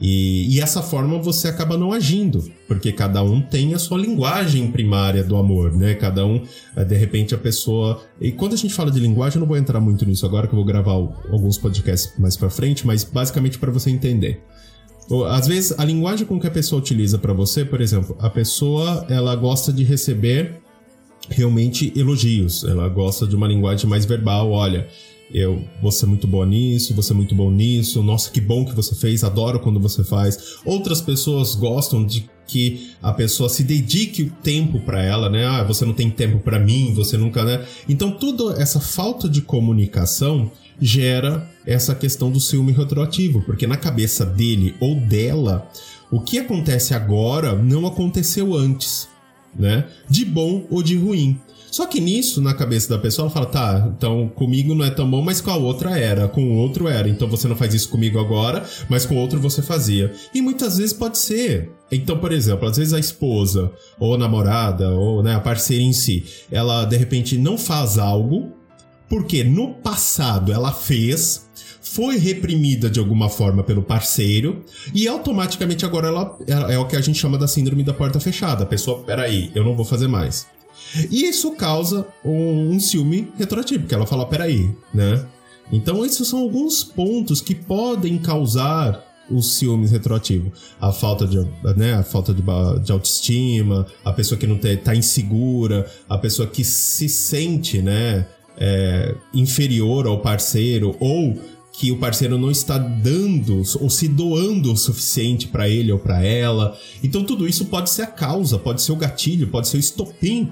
E, 0.00 0.56
e 0.56 0.60
essa 0.60 0.80
forma 0.80 1.18
você 1.18 1.48
acaba 1.48 1.76
não 1.76 1.92
agindo, 1.92 2.50
porque 2.66 2.90
cada 2.90 3.22
um 3.22 3.42
tem 3.42 3.74
a 3.74 3.78
sua 3.78 3.98
linguagem 3.98 4.70
primária 4.70 5.22
do 5.22 5.36
amor, 5.36 5.76
né? 5.76 5.94
Cada 5.94 6.24
um, 6.24 6.42
eh, 6.74 6.84
de 6.84 6.96
repente, 6.96 7.34
a 7.34 7.38
pessoa. 7.38 8.02
E 8.18 8.32
quando 8.32 8.54
a 8.54 8.56
gente 8.56 8.72
fala 8.72 8.90
de 8.90 8.98
linguagem, 8.98 9.36
eu 9.36 9.40
não 9.40 9.46
vou 9.46 9.58
entrar 9.58 9.78
muito 9.78 10.06
nisso 10.06 10.24
agora, 10.24 10.46
que 10.46 10.54
eu 10.54 10.56
vou 10.56 10.64
gravar 10.64 10.92
alguns 10.92 11.58
podcasts 11.58 12.18
mais 12.18 12.34
pra 12.34 12.48
frente, 12.48 12.86
mas 12.86 13.04
basicamente 13.04 13.58
para 13.58 13.70
você 13.70 13.90
entender. 13.90 14.42
Às 15.28 15.46
vezes, 15.46 15.78
a 15.78 15.84
linguagem 15.84 16.24
com 16.24 16.40
que 16.40 16.46
a 16.46 16.50
pessoa 16.50 16.80
utiliza 16.80 17.18
para 17.18 17.34
você, 17.34 17.64
por 17.64 17.80
exemplo, 17.80 18.16
a 18.20 18.30
pessoa 18.30 19.04
ela 19.08 19.34
gosta 19.34 19.72
de 19.72 19.82
receber 19.82 20.62
realmente 21.28 21.92
elogios, 21.96 22.64
ela 22.64 22.88
gosta 22.88 23.26
de 23.26 23.36
uma 23.36 23.46
linguagem 23.46 23.90
mais 23.90 24.04
verbal. 24.06 24.50
Olha, 24.50 24.88
eu, 25.32 25.64
você 25.80 26.04
é 26.04 26.08
muito 26.08 26.26
boa 26.26 26.44
nisso, 26.44 26.94
você 26.94 27.12
é 27.12 27.16
muito 27.16 27.34
bom 27.34 27.50
nisso, 27.50 28.02
nossa, 28.02 28.30
que 28.30 28.40
bom 28.40 28.64
que 28.64 28.74
você 28.74 28.94
fez, 28.94 29.22
adoro 29.22 29.60
quando 29.60 29.80
você 29.80 30.02
faz. 30.02 30.56
Outras 30.64 31.00
pessoas 31.00 31.54
gostam 31.54 32.04
de 32.04 32.28
que 32.46 32.90
a 33.00 33.12
pessoa 33.12 33.48
se 33.48 33.62
dedique 33.62 34.24
o 34.24 34.30
tempo 34.42 34.80
para 34.80 35.00
ela, 35.00 35.30
né? 35.30 35.46
Ah, 35.46 35.62
você 35.62 35.84
não 35.84 35.92
tem 35.94 36.10
tempo 36.10 36.40
para 36.40 36.58
mim, 36.58 36.92
você 36.94 37.16
nunca, 37.16 37.44
né? 37.44 37.64
Então, 37.88 38.10
toda 38.10 38.60
essa 38.60 38.80
falta 38.80 39.28
de 39.28 39.40
comunicação 39.40 40.50
gera 40.80 41.48
essa 41.64 41.94
questão 41.94 42.30
do 42.30 42.40
ciúme 42.40 42.72
retroativo, 42.72 43.42
porque 43.42 43.66
na 43.66 43.76
cabeça 43.76 44.26
dele 44.26 44.74
ou 44.80 44.96
dela, 44.96 45.70
o 46.10 46.20
que 46.20 46.38
acontece 46.38 46.92
agora 46.92 47.54
não 47.54 47.86
aconteceu 47.86 48.54
antes, 48.54 49.08
né? 49.54 49.86
De 50.08 50.24
bom 50.24 50.66
ou 50.70 50.82
de 50.82 50.96
ruim. 50.96 51.38
Só 51.70 51.86
que 51.86 52.00
nisso, 52.00 52.40
na 52.40 52.54
cabeça 52.54 52.88
da 52.88 52.98
pessoa, 52.98 53.26
ela 53.26 53.32
fala: 53.32 53.46
tá, 53.46 53.92
então 53.96 54.28
comigo 54.28 54.74
não 54.74 54.84
é 54.84 54.90
tão 54.90 55.08
bom, 55.08 55.22
mas 55.22 55.40
com 55.40 55.50
a 55.50 55.56
outra 55.56 55.98
era, 55.98 56.28
com 56.28 56.42
o 56.42 56.56
outro 56.56 56.88
era. 56.88 57.08
Então 57.08 57.28
você 57.28 57.46
não 57.46 57.56
faz 57.56 57.72
isso 57.74 57.88
comigo 57.88 58.18
agora, 58.18 58.64
mas 58.88 59.06
com 59.06 59.14
o 59.14 59.18
outro 59.18 59.40
você 59.40 59.62
fazia. 59.62 60.12
E 60.34 60.42
muitas 60.42 60.78
vezes 60.78 60.92
pode 60.92 61.18
ser. 61.18 61.70
Então, 61.92 62.18
por 62.18 62.32
exemplo, 62.32 62.68
às 62.68 62.76
vezes 62.76 62.92
a 62.92 62.98
esposa, 62.98 63.70
ou 63.98 64.14
a 64.14 64.18
namorada, 64.18 64.90
ou 64.90 65.22
né, 65.22 65.34
a 65.34 65.40
parceira 65.40 65.82
em 65.82 65.92
si, 65.92 66.24
ela 66.50 66.84
de 66.84 66.96
repente 66.96 67.36
não 67.36 67.58
faz 67.58 67.98
algo 67.98 68.52
porque 69.10 69.42
no 69.42 69.74
passado 69.74 70.52
ela 70.52 70.72
fez, 70.72 71.50
foi 71.82 72.16
reprimida 72.16 72.88
de 72.88 73.00
alguma 73.00 73.28
forma 73.28 73.64
pelo 73.64 73.82
parceiro 73.82 74.64
e 74.94 75.08
automaticamente 75.08 75.84
agora 75.84 76.06
ela 76.06 76.38
é, 76.46 76.74
é 76.74 76.78
o 76.78 76.86
que 76.86 76.94
a 76.94 77.00
gente 77.00 77.18
chama 77.18 77.36
da 77.36 77.48
síndrome 77.48 77.82
da 77.82 77.92
porta 77.92 78.20
fechada. 78.20 78.62
A 78.62 78.66
pessoa, 78.66 79.02
peraí, 79.02 79.50
eu 79.52 79.64
não 79.64 79.74
vou 79.74 79.84
fazer 79.84 80.06
mais. 80.06 80.46
E 81.10 81.24
isso 81.24 81.52
causa 81.52 82.06
um, 82.24 82.70
um 82.70 82.80
ciúme 82.80 83.32
retroativo, 83.36 83.80
porque 83.80 83.94
ela 83.94 84.06
fala, 84.06 84.26
peraí, 84.26 84.70
né? 84.92 85.26
Então, 85.72 86.04
esses 86.04 86.26
são 86.26 86.40
alguns 86.40 86.82
pontos 86.82 87.40
que 87.40 87.54
podem 87.54 88.18
causar 88.18 89.06
o 89.30 89.40
ciúmes 89.40 89.92
retroativo. 89.92 90.52
A 90.80 90.92
falta 90.92 91.26
de, 91.26 91.38
né, 91.76 91.94
a 91.94 92.02
falta 92.02 92.34
de, 92.34 92.42
de 92.82 92.92
autoestima, 92.92 93.86
a 94.04 94.12
pessoa 94.12 94.36
que 94.36 94.46
não 94.46 94.56
está 94.56 94.94
insegura, 94.94 95.88
a 96.08 96.18
pessoa 96.18 96.48
que 96.48 96.64
se 96.64 97.08
sente, 97.08 97.80
né, 97.80 98.26
é, 98.58 99.14
inferior 99.32 100.06
ao 100.06 100.18
parceiro 100.18 100.96
ou 100.98 101.40
que 101.72 101.90
o 101.90 101.98
parceiro 101.98 102.36
não 102.36 102.50
está 102.50 102.76
dando 102.76 103.62
ou 103.80 103.88
se 103.88 104.08
doando 104.08 104.72
o 104.72 104.76
suficiente 104.76 105.46
para 105.46 105.68
ele 105.68 105.92
ou 105.92 105.98
para 105.98 106.22
ela. 106.22 106.76
Então 107.02 107.24
tudo 107.24 107.48
isso 107.48 107.66
pode 107.66 107.88
ser 107.88 108.02
a 108.02 108.06
causa, 108.06 108.58
pode 108.58 108.82
ser 108.82 108.92
o 108.92 108.96
gatilho, 108.96 109.48
pode 109.48 109.68
ser 109.68 109.76
o 109.76 109.80
estopim 109.80 110.50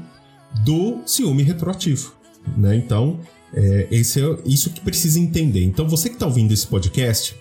do 0.65 1.01
ciúme 1.07 1.43
retroativo, 1.43 2.13
né? 2.57 2.77
Então, 2.77 3.21
é, 3.55 3.89
esse 3.91 4.21
é 4.21 4.39
isso 4.45 4.71
que 4.71 4.81
precisa 4.81 5.19
entender. 5.19 5.65
Então, 5.65 5.89
você 5.89 6.09
que 6.09 6.17
está 6.17 6.27
ouvindo 6.27 6.53
esse 6.53 6.67
podcast 6.67 7.37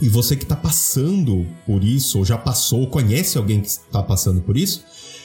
e 0.00 0.08
você 0.08 0.36
que 0.36 0.44
está 0.44 0.56
passando 0.56 1.46
por 1.66 1.84
isso, 1.84 2.18
ou 2.18 2.24
já 2.24 2.38
passou, 2.38 2.80
ou 2.80 2.86
conhece 2.86 3.36
alguém 3.36 3.60
que 3.60 3.68
está 3.68 4.02
passando 4.02 4.40
por 4.40 4.56
isso, 4.56 4.84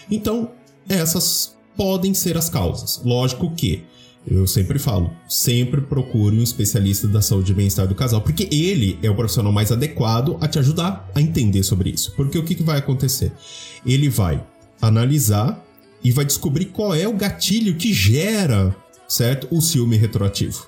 então 0.10 0.52
essas 0.88 1.56
podem 1.76 2.14
ser 2.14 2.38
as 2.38 2.50
causas. 2.50 3.02
Lógico 3.04 3.54
que 3.54 3.84
eu 4.28 4.48
sempre 4.48 4.80
falo, 4.80 5.12
sempre 5.30 5.82
procure 5.82 6.38
um 6.38 6.42
especialista 6.42 7.08
da 7.08 7.22
saúde 7.22 7.52
e 7.52 7.56
bem-estar 7.56 7.88
do 7.88 7.94
casal, 7.94 8.22
porque 8.22 8.50
ele 8.52 8.98
é 9.04 9.10
o 9.10 9.16
profissional 9.16 9.52
mais 9.52 9.72
adequado 9.72 10.38
a 10.42 10.48
te 10.48 10.58
ajudar 10.58 11.10
a 11.14 11.22
entender 11.22 11.62
sobre 11.62 11.92
isso. 11.92 12.12
Porque 12.16 12.38
o 12.38 12.44
que, 12.44 12.56
que 12.56 12.64
vai 12.64 12.80
acontecer? 12.80 13.32
Ele 13.86 14.10
vai 14.10 14.44
analisar 14.82 15.64
e 16.04 16.12
vai 16.12 16.26
descobrir 16.26 16.66
qual 16.66 16.94
é 16.94 17.08
o 17.08 17.14
gatilho 17.14 17.76
que 17.76 17.94
gera, 17.94 18.76
certo? 19.08 19.48
O 19.52 19.62
ciúme 19.62 19.98
retroativo. 19.98 20.68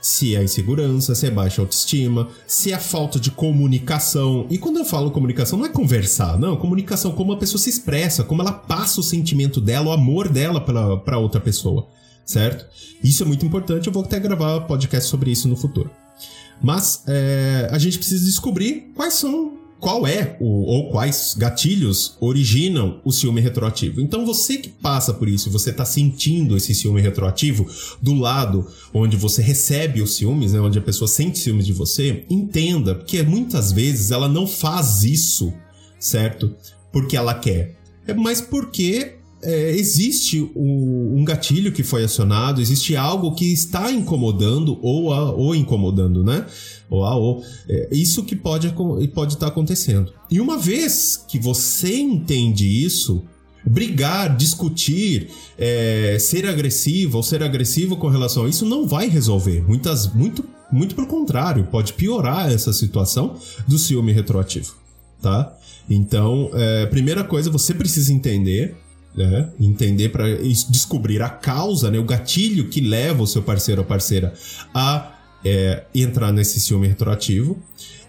Se 0.00 0.34
é 0.34 0.38
a 0.38 0.44
insegurança, 0.44 1.14
se 1.14 1.26
é 1.26 1.30
baixa 1.30 1.62
autoestima, 1.62 2.28
se 2.46 2.72
é 2.72 2.74
a 2.74 2.78
falta 2.78 3.18
de 3.18 3.30
comunicação. 3.30 4.46
E 4.50 4.58
quando 4.58 4.78
eu 4.78 4.84
falo 4.84 5.10
comunicação, 5.10 5.58
não 5.58 5.64
é 5.64 5.70
conversar, 5.70 6.38
não. 6.38 6.56
Comunicação, 6.56 7.12
como 7.12 7.32
a 7.32 7.38
pessoa 7.38 7.58
se 7.58 7.70
expressa, 7.70 8.22
como 8.22 8.42
ela 8.42 8.52
passa 8.52 9.00
o 9.00 9.02
sentimento 9.02 9.62
dela, 9.62 9.88
o 9.88 9.92
amor 9.92 10.28
dela 10.28 10.60
para 10.60 11.18
outra 11.18 11.40
pessoa, 11.40 11.88
certo? 12.26 12.66
Isso 13.02 13.22
é 13.22 13.26
muito 13.26 13.46
importante. 13.46 13.86
Eu 13.86 13.92
vou 13.94 14.04
até 14.04 14.20
gravar 14.20 14.60
podcast 14.62 15.08
sobre 15.08 15.30
isso 15.30 15.48
no 15.48 15.56
futuro. 15.56 15.90
Mas 16.62 17.02
é, 17.06 17.68
a 17.70 17.78
gente 17.78 17.98
precisa 17.98 18.24
descobrir 18.24 18.92
quais 18.94 19.14
são 19.14 19.63
qual 19.84 20.06
é 20.06 20.34
o, 20.40 20.62
ou 20.62 20.90
quais 20.90 21.34
gatilhos 21.36 22.16
originam 22.18 23.02
o 23.04 23.12
ciúme 23.12 23.42
retroativo. 23.42 24.00
Então 24.00 24.24
você 24.24 24.56
que 24.56 24.70
passa 24.70 25.12
por 25.12 25.28
isso, 25.28 25.50
você 25.50 25.68
está 25.68 25.84
sentindo 25.84 26.56
esse 26.56 26.74
ciúme 26.74 27.02
retroativo 27.02 27.66
do 28.00 28.14
lado 28.14 28.66
onde 28.94 29.14
você 29.14 29.42
recebe 29.42 30.00
os 30.00 30.16
ciúmes, 30.16 30.54
né, 30.54 30.60
onde 30.60 30.78
a 30.78 30.82
pessoa 30.82 31.06
sente 31.06 31.38
ciúmes 31.38 31.66
de 31.66 31.74
você, 31.74 32.24
entenda 32.30 32.94
que 32.94 33.22
muitas 33.24 33.72
vezes 33.72 34.10
ela 34.10 34.26
não 34.26 34.46
faz 34.46 35.04
isso, 35.04 35.52
certo? 36.00 36.56
Porque 36.90 37.14
ela 37.14 37.34
quer. 37.34 37.76
É 38.06 38.14
mais 38.14 38.40
porque 38.40 39.16
é, 39.44 39.70
existe 39.72 40.40
o, 40.40 41.14
um 41.16 41.24
gatilho 41.24 41.72
que 41.72 41.82
foi 41.82 42.04
acionado, 42.04 42.60
existe 42.60 42.96
algo 42.96 43.34
que 43.34 43.52
está 43.52 43.92
incomodando 43.92 44.78
ou, 44.82 45.12
a, 45.12 45.30
ou 45.32 45.54
incomodando, 45.54 46.24
né? 46.24 46.46
Ou 46.90 47.04
a 47.04 47.14
ou. 47.14 47.44
É, 47.68 47.88
isso 47.92 48.24
que 48.24 48.34
pode, 48.34 48.74
pode 49.14 49.34
estar 49.34 49.48
acontecendo. 49.48 50.12
E 50.30 50.40
uma 50.40 50.58
vez 50.58 51.24
que 51.28 51.38
você 51.38 51.96
entende 51.96 52.66
isso, 52.66 53.22
brigar, 53.66 54.36
discutir, 54.36 55.28
é, 55.58 56.16
ser 56.18 56.46
agressivo 56.46 57.18
ou 57.18 57.22
ser 57.22 57.42
agressivo 57.42 57.96
com 57.96 58.08
relação 58.08 58.44
a 58.44 58.48
isso 58.48 58.66
não 58.66 58.86
vai 58.86 59.08
resolver. 59.08 59.62
Muitas, 59.66 60.12
muito, 60.12 60.44
muito 60.70 60.94
pelo 60.94 61.06
contrário, 61.06 61.64
pode 61.70 61.92
piorar 61.92 62.50
essa 62.50 62.72
situação 62.72 63.36
do 63.66 63.78
ciúme 63.78 64.12
retroativo, 64.12 64.74
tá? 65.20 65.56
Então, 65.88 66.50
é, 66.54 66.86
primeira 66.86 67.22
coisa, 67.22 67.50
você 67.50 67.74
precisa 67.74 68.12
entender 68.12 68.74
né? 69.16 69.50
Entender 69.60 70.08
para 70.08 70.24
descobrir 70.68 71.22
a 71.22 71.28
causa, 71.28 71.90
né? 71.90 71.98
O 71.98 72.04
gatilho 72.04 72.68
que 72.68 72.80
leva 72.80 73.22
o 73.22 73.26
seu 73.26 73.42
parceiro 73.42 73.82
ou 73.82 73.86
parceira 73.86 74.32
a 74.74 75.14
é, 75.44 75.84
entrar 75.94 76.32
nesse 76.32 76.60
ciúme 76.60 76.88
retroativo. 76.88 77.62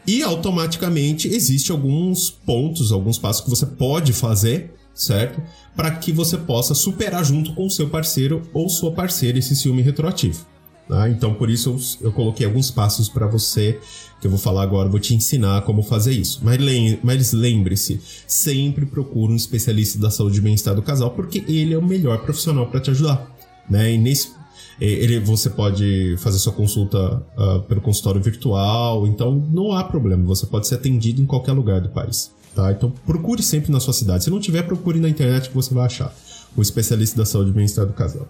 E 0.07 0.21
automaticamente 0.21 1.27
existe 1.27 1.71
alguns 1.71 2.29
pontos, 2.29 2.91
alguns 2.91 3.17
passos 3.17 3.43
que 3.43 3.49
você 3.49 3.65
pode 3.65 4.13
fazer, 4.13 4.73
certo? 4.93 5.41
Para 5.75 5.91
que 5.91 6.11
você 6.11 6.37
possa 6.37 6.75
superar 6.75 7.25
junto 7.25 7.53
com 7.53 7.65
o 7.65 7.71
seu 7.71 7.89
parceiro 7.89 8.47
ou 8.53 8.69
sua 8.69 8.91
parceira 8.91 9.39
esse 9.39 9.55
ciúme 9.55 9.81
retroativo. 9.81 10.45
Tá? 10.87 11.09
Então, 11.09 11.33
por 11.33 11.49
isso 11.49 11.69
eu, 12.01 12.07
eu 12.07 12.11
coloquei 12.11 12.45
alguns 12.45 12.69
passos 12.69 13.09
para 13.09 13.25
você 13.25 13.79
que 14.21 14.27
eu 14.27 14.31
vou 14.31 14.39
falar 14.39 14.63
agora, 14.63 14.87
vou 14.87 14.99
te 14.99 15.15
ensinar 15.15 15.63
como 15.63 15.81
fazer 15.81 16.13
isso. 16.13 16.41
Mas, 16.43 16.59
mas 17.03 17.33
lembre-se, 17.33 17.99
sempre 18.27 18.85
procure 18.85 19.33
um 19.33 19.35
especialista 19.35 19.99
da 19.99 20.11
saúde 20.11 20.37
e 20.37 20.41
bem-estar 20.41 20.75
do 20.75 20.81
casal, 20.81 21.11
porque 21.11 21.43
ele 21.47 21.73
é 21.73 21.77
o 21.77 21.85
melhor 21.85 22.19
profissional 22.19 22.67
para 22.67 22.79
te 22.79 22.91
ajudar. 22.91 23.35
Né? 23.69 23.93
E 23.93 23.97
nesse, 23.97 24.31
ele, 24.79 25.19
você 25.19 25.49
pode 25.49 26.15
fazer 26.19 26.37
sua 26.37 26.53
consulta 26.53 27.23
uh, 27.37 27.61
pelo 27.63 27.81
consultório 27.81 28.21
virtual, 28.21 29.07
então 29.07 29.35
não 29.51 29.71
há 29.71 29.83
problema, 29.83 30.23
você 30.23 30.45
pode 30.45 30.67
ser 30.67 30.75
atendido 30.75 31.21
em 31.21 31.25
qualquer 31.25 31.53
lugar 31.53 31.81
do 31.81 31.89
país. 31.89 32.31
Tá? 32.53 32.71
Então 32.71 32.91
procure 33.05 33.41
sempre 33.43 33.71
na 33.71 33.79
sua 33.79 33.93
cidade. 33.93 34.23
Se 34.23 34.29
não 34.29 34.39
tiver, 34.39 34.63
procure 34.63 34.99
na 34.99 35.09
internet 35.09 35.49
que 35.49 35.55
você 35.55 35.73
vai 35.73 35.85
achar. 35.85 36.13
O 36.55 36.61
especialista 36.61 37.17
da 37.17 37.25
saúde 37.25 37.49
e 37.49 37.53
bem-estar 37.53 37.85
do 37.85 37.91
casal. 37.91 38.29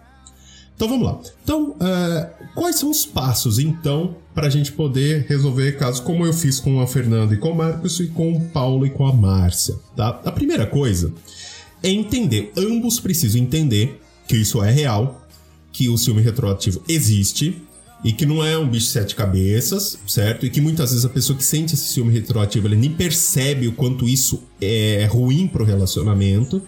Então 0.75 0.89
vamos 0.89 1.05
lá. 1.05 1.19
Então, 1.43 1.75
é, 1.79 2.29
quais 2.53 2.77
são 2.77 2.89
os 2.89 3.05
passos, 3.05 3.59
então, 3.59 4.17
para 4.33 4.47
a 4.47 4.49
gente 4.49 4.73
poder 4.73 5.25
resolver 5.27 5.77
casos 5.77 6.01
como 6.01 6.25
eu 6.25 6.33
fiz 6.33 6.59
com 6.59 6.81
a 6.81 6.87
Fernanda 6.87 7.33
e 7.33 7.37
com 7.37 7.51
o 7.51 7.55
Marcos 7.55 7.99
e 7.99 8.07
com 8.07 8.33
o 8.33 8.41
Paulo 8.49 8.85
e 8.85 8.89
com 8.89 9.05
a 9.05 9.13
Márcia, 9.13 9.75
tá? 9.95 10.21
A 10.25 10.31
primeira 10.31 10.65
coisa 10.65 11.13
é 11.81 11.89
entender, 11.89 12.51
ambos 12.57 12.99
precisam 12.99 13.41
entender 13.41 14.01
que 14.27 14.35
isso 14.35 14.61
é 14.61 14.71
real, 14.71 15.25
que 15.71 15.87
o 15.87 15.97
ciúme 15.97 16.21
retroativo 16.21 16.83
existe 16.89 17.61
e 18.03 18.11
que 18.11 18.25
não 18.25 18.43
é 18.43 18.57
um 18.57 18.67
bicho 18.67 18.87
de 18.87 18.91
sete 18.91 19.15
cabeças, 19.15 19.97
certo? 20.05 20.45
E 20.45 20.49
que 20.49 20.59
muitas 20.59 20.91
vezes 20.91 21.05
a 21.05 21.09
pessoa 21.09 21.37
que 21.37 21.43
sente 21.43 21.73
esse 21.73 21.85
ciúme 21.85 22.11
retroativo, 22.13 22.67
ele 22.67 22.75
nem 22.75 22.91
percebe 22.91 23.67
o 23.67 23.73
quanto 23.73 24.07
isso 24.07 24.43
é 24.59 25.07
ruim 25.09 25.47
pro 25.47 25.63
relacionamento, 25.63 26.61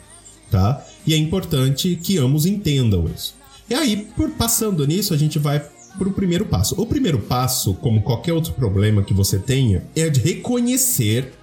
tá? 0.50 0.86
E 1.06 1.14
é 1.14 1.18
importante 1.18 2.00
que 2.02 2.18
ambos 2.18 2.46
entendam 2.46 3.10
isso. 3.14 3.36
E 3.70 3.74
aí, 3.74 4.08
por 4.16 4.32
passando 4.32 4.86
nisso, 4.88 5.14
a 5.14 5.18
gente 5.18 5.38
vai 5.38 5.60
para 5.98 6.08
o 6.08 6.14
primeiro 6.14 6.46
passo. 6.46 6.80
O 6.80 6.86
primeiro 6.86 7.20
passo, 7.20 7.74
como 7.76 8.02
qualquer 8.02 8.34
outro 8.34 8.54
problema 8.54 9.04
que 9.04 9.14
você 9.14 9.38
tenha, 9.40 9.84
é 9.96 10.10
de 10.10 10.20
reconhecer 10.20 11.34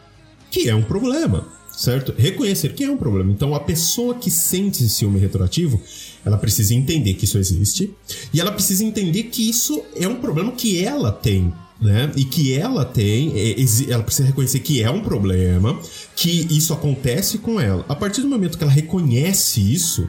que 0.50 0.69
é 0.69 0.75
um 0.75 0.83
problema, 0.83 1.47
certo? 1.76 2.14
Reconhecer 2.16 2.73
que 2.73 2.85
é 2.85 2.90
um 2.90 2.97
problema. 2.97 3.31
Então, 3.33 3.54
a 3.54 3.61
pessoa 3.61 4.14
que 4.14 4.31
sente 4.31 4.88
ciúme 4.88 5.19
retroativo, 5.19 5.81
ela 6.25 6.38
precisa 6.38 6.73
entender 6.75 7.14
que 7.14 7.25
isso 7.25 7.37
existe 7.37 7.93
e 8.33 8.40
ela 8.40 8.52
precisa 8.52 8.85
entender 8.85 9.25
que 9.25 9.49
isso 9.49 9.83
é 9.97 10.07
um 10.07 10.16
problema 10.16 10.52
que 10.52 10.83
ela 10.83 11.11
tem. 11.11 11.52
Né? 11.83 12.11
E 12.16 12.25
que 12.25 12.54
ela 12.54 12.85
tem, 12.85 13.33
é, 13.37 13.57
ela 13.90 14.04
precisa 14.04 14.28
reconhecer 14.28 14.61
que 14.61 14.81
é 14.81 14.88
um 14.88 15.00
problema, 15.00 15.78
que 16.14 16.47
isso 16.49 16.73
acontece 16.73 17.38
com 17.38 17.61
ela. 17.61 17.85
A 17.88 17.97
partir 17.97 18.23
do 18.23 18.28
momento 18.28 18.57
que 18.57 18.62
ela 18.62 18.73
reconhece 18.73 19.61
isso, 19.61 20.09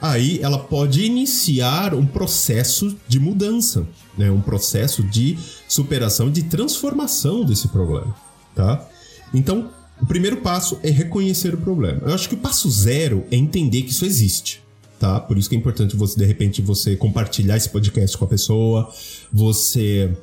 aí 0.00 0.38
ela 0.42 0.58
pode 0.58 1.04
iniciar 1.04 1.94
um 1.94 2.06
processo 2.06 2.96
de 3.08 3.18
mudança, 3.18 3.86
né? 4.16 4.30
um 4.30 4.40
processo 4.40 5.02
de 5.02 5.38
superação, 5.68 6.30
de 6.30 6.44
transformação 6.44 7.44
desse 7.44 7.68
problema. 7.68 8.14
Tá? 8.54 8.88
Então, 9.32 9.70
o 10.00 10.06
primeiro 10.06 10.38
passo 10.38 10.78
é 10.82 10.90
reconhecer 10.90 11.54
o 11.54 11.58
problema. 11.58 12.02
Eu 12.04 12.14
acho 12.14 12.28
que 12.28 12.34
o 12.34 12.38
passo 12.38 12.70
zero 12.70 13.24
é 13.30 13.36
entender 13.36 13.82
que 13.82 13.90
isso 13.90 14.04
existe. 14.04 14.62
Tá? 14.98 15.20
Por 15.20 15.36
isso 15.36 15.48
que 15.48 15.54
é 15.54 15.58
importante 15.58 15.94
você, 15.94 16.18
de 16.18 16.24
repente, 16.24 16.62
você 16.62 16.96
compartilhar 16.96 17.56
esse 17.56 17.68
podcast 17.68 18.16
com 18.16 18.24
a 18.24 18.28
pessoa, 18.28 18.90
você 19.32 20.16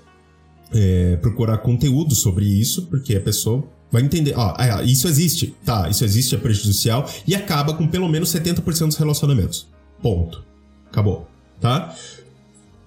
é, 0.74 1.16
procurar 1.18 1.60
conteúdo 1.60 2.16
sobre 2.16 2.46
isso, 2.46 2.88
porque 2.88 3.16
a 3.16 3.22
pessoa 3.22 3.64
vai 3.94 4.02
entender, 4.02 4.34
ó, 4.36 4.56
ah, 4.58 4.82
isso 4.82 5.08
existe, 5.08 5.54
tá, 5.64 5.88
isso 5.88 6.04
existe, 6.04 6.34
é 6.34 6.38
prejudicial, 6.40 7.08
e 7.28 7.36
acaba 7.36 7.76
com 7.76 7.88
pelo 7.88 8.10
menos 8.10 8.34
70% 8.34 8.88
dos 8.88 8.96
relacionamentos. 8.98 9.68
Ponto. 10.02 10.44
Acabou, 10.90 11.28
tá? 11.62 11.96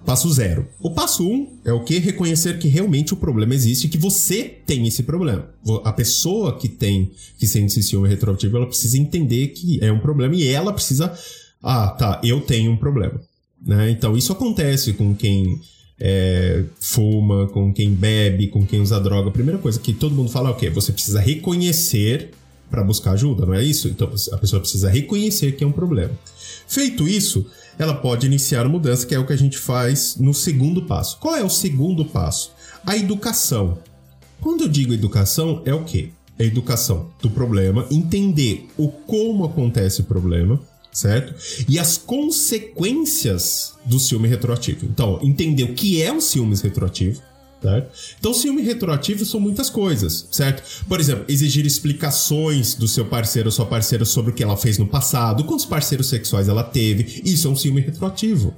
Passo 0.05 0.29
zero. 0.33 0.67
O 0.81 0.91
passo 0.91 1.25
um 1.25 1.57
é 1.63 1.71
o 1.71 1.81
que? 1.81 1.97
Reconhecer 1.97 2.59
que 2.59 2.67
realmente 2.67 3.13
o 3.13 3.17
problema 3.17 3.55
existe 3.55 3.87
que 3.87 3.97
você 3.97 4.43
tem 4.43 4.85
esse 4.85 5.03
problema. 5.03 5.49
A 5.85 5.93
pessoa 5.93 6.57
que 6.57 6.67
tem, 6.67 7.11
que 7.37 7.47
sente 7.47 7.67
esse 7.67 7.83
ciúme 7.83 8.09
retroativo, 8.09 8.57
ela 8.57 8.67
precisa 8.67 8.97
entender 8.97 9.47
que 9.47 9.79
é 9.81 9.89
um 9.89 9.99
problema 9.99 10.35
e 10.35 10.45
ela 10.45 10.73
precisa. 10.73 11.17
Ah, 11.63 11.87
tá, 11.87 12.19
eu 12.21 12.41
tenho 12.41 12.71
um 12.71 12.77
problema. 12.77 13.19
Né? 13.61 13.91
Então, 13.91 14.15
isso 14.17 14.33
acontece 14.33 14.91
com 14.93 15.15
quem 15.15 15.59
é, 15.99 16.63
fuma, 16.79 17.47
com 17.47 17.73
quem 17.73 17.93
bebe, 17.93 18.47
com 18.47 18.65
quem 18.65 18.81
usa 18.81 18.99
droga. 18.99 19.29
A 19.29 19.33
primeira 19.33 19.59
coisa 19.59 19.79
que 19.79 19.93
todo 19.93 20.15
mundo 20.15 20.29
fala 20.29 20.49
é 20.49 20.51
o 20.51 20.55
quê? 20.55 20.69
Você 20.69 20.91
precisa 20.91 21.19
reconhecer 21.19 22.31
para 22.69 22.83
buscar 22.83 23.11
ajuda, 23.11 23.45
não 23.45 23.53
é 23.53 23.63
isso? 23.63 23.87
Então, 23.87 24.07
a 24.07 24.37
pessoa 24.37 24.59
precisa 24.59 24.89
reconhecer 24.89 25.53
que 25.53 25.63
é 25.63 25.67
um 25.67 25.71
problema. 25.71 26.11
Feito 26.67 27.07
isso, 27.07 27.45
ela 27.79 27.93
pode 27.93 28.25
iniciar 28.25 28.65
a 28.65 28.69
mudança, 28.69 29.05
que 29.05 29.15
é 29.15 29.19
o 29.19 29.25
que 29.25 29.33
a 29.33 29.37
gente 29.37 29.57
faz 29.57 30.17
no 30.17 30.33
segundo 30.33 30.83
passo. 30.83 31.17
Qual 31.19 31.35
é 31.35 31.43
o 31.43 31.49
segundo 31.49 32.03
passo? 32.03 32.51
A 32.85 32.97
educação. 32.97 33.77
Quando 34.41 34.61
eu 34.61 34.67
digo 34.67 34.93
educação, 34.93 35.61
é 35.65 35.73
o 35.73 35.83
quê? 35.83 36.09
É 36.37 36.43
a 36.43 36.47
educação 36.47 37.09
do 37.21 37.29
problema, 37.29 37.87
entender 37.89 38.67
o 38.77 38.89
como 38.89 39.45
acontece 39.45 40.01
o 40.01 40.03
problema, 40.03 40.59
certo? 40.97 41.35
E 41.69 41.77
as 41.77 41.95
consequências 41.95 43.73
do 43.85 43.99
ciúme 43.99 44.27
retroativo. 44.27 44.85
Então, 44.85 45.19
entender 45.21 45.63
o 45.63 45.73
que 45.75 46.01
é 46.01 46.11
o 46.11 46.19
ciúme 46.19 46.55
retroativo, 46.55 47.21
Certo? 47.59 47.89
Então, 48.19 48.35
ciúme 48.35 48.61
retroativo 48.61 49.25
são 49.25 49.39
muitas 49.39 49.67
coisas, 49.67 50.27
certo? 50.31 50.85
Por 50.87 50.99
exemplo, 50.99 51.25
exigir 51.27 51.65
explicações 51.65 52.75
do 52.75 52.87
seu 52.87 53.03
parceiro 53.05 53.47
ou 53.47 53.51
sua 53.51 53.65
parceira 53.65 54.05
sobre 54.05 54.29
o 54.29 54.33
que 54.33 54.43
ela 54.43 54.55
fez 54.55 54.77
no 54.77 54.85
passado, 54.85 55.43
quantos 55.43 55.65
parceiros 55.65 56.07
sexuais 56.07 56.47
ela 56.47 56.63
teve. 56.63 57.23
Isso 57.25 57.47
é 57.47 57.51
um 57.51 57.55
ciúme 57.55 57.81
retroativo, 57.81 58.53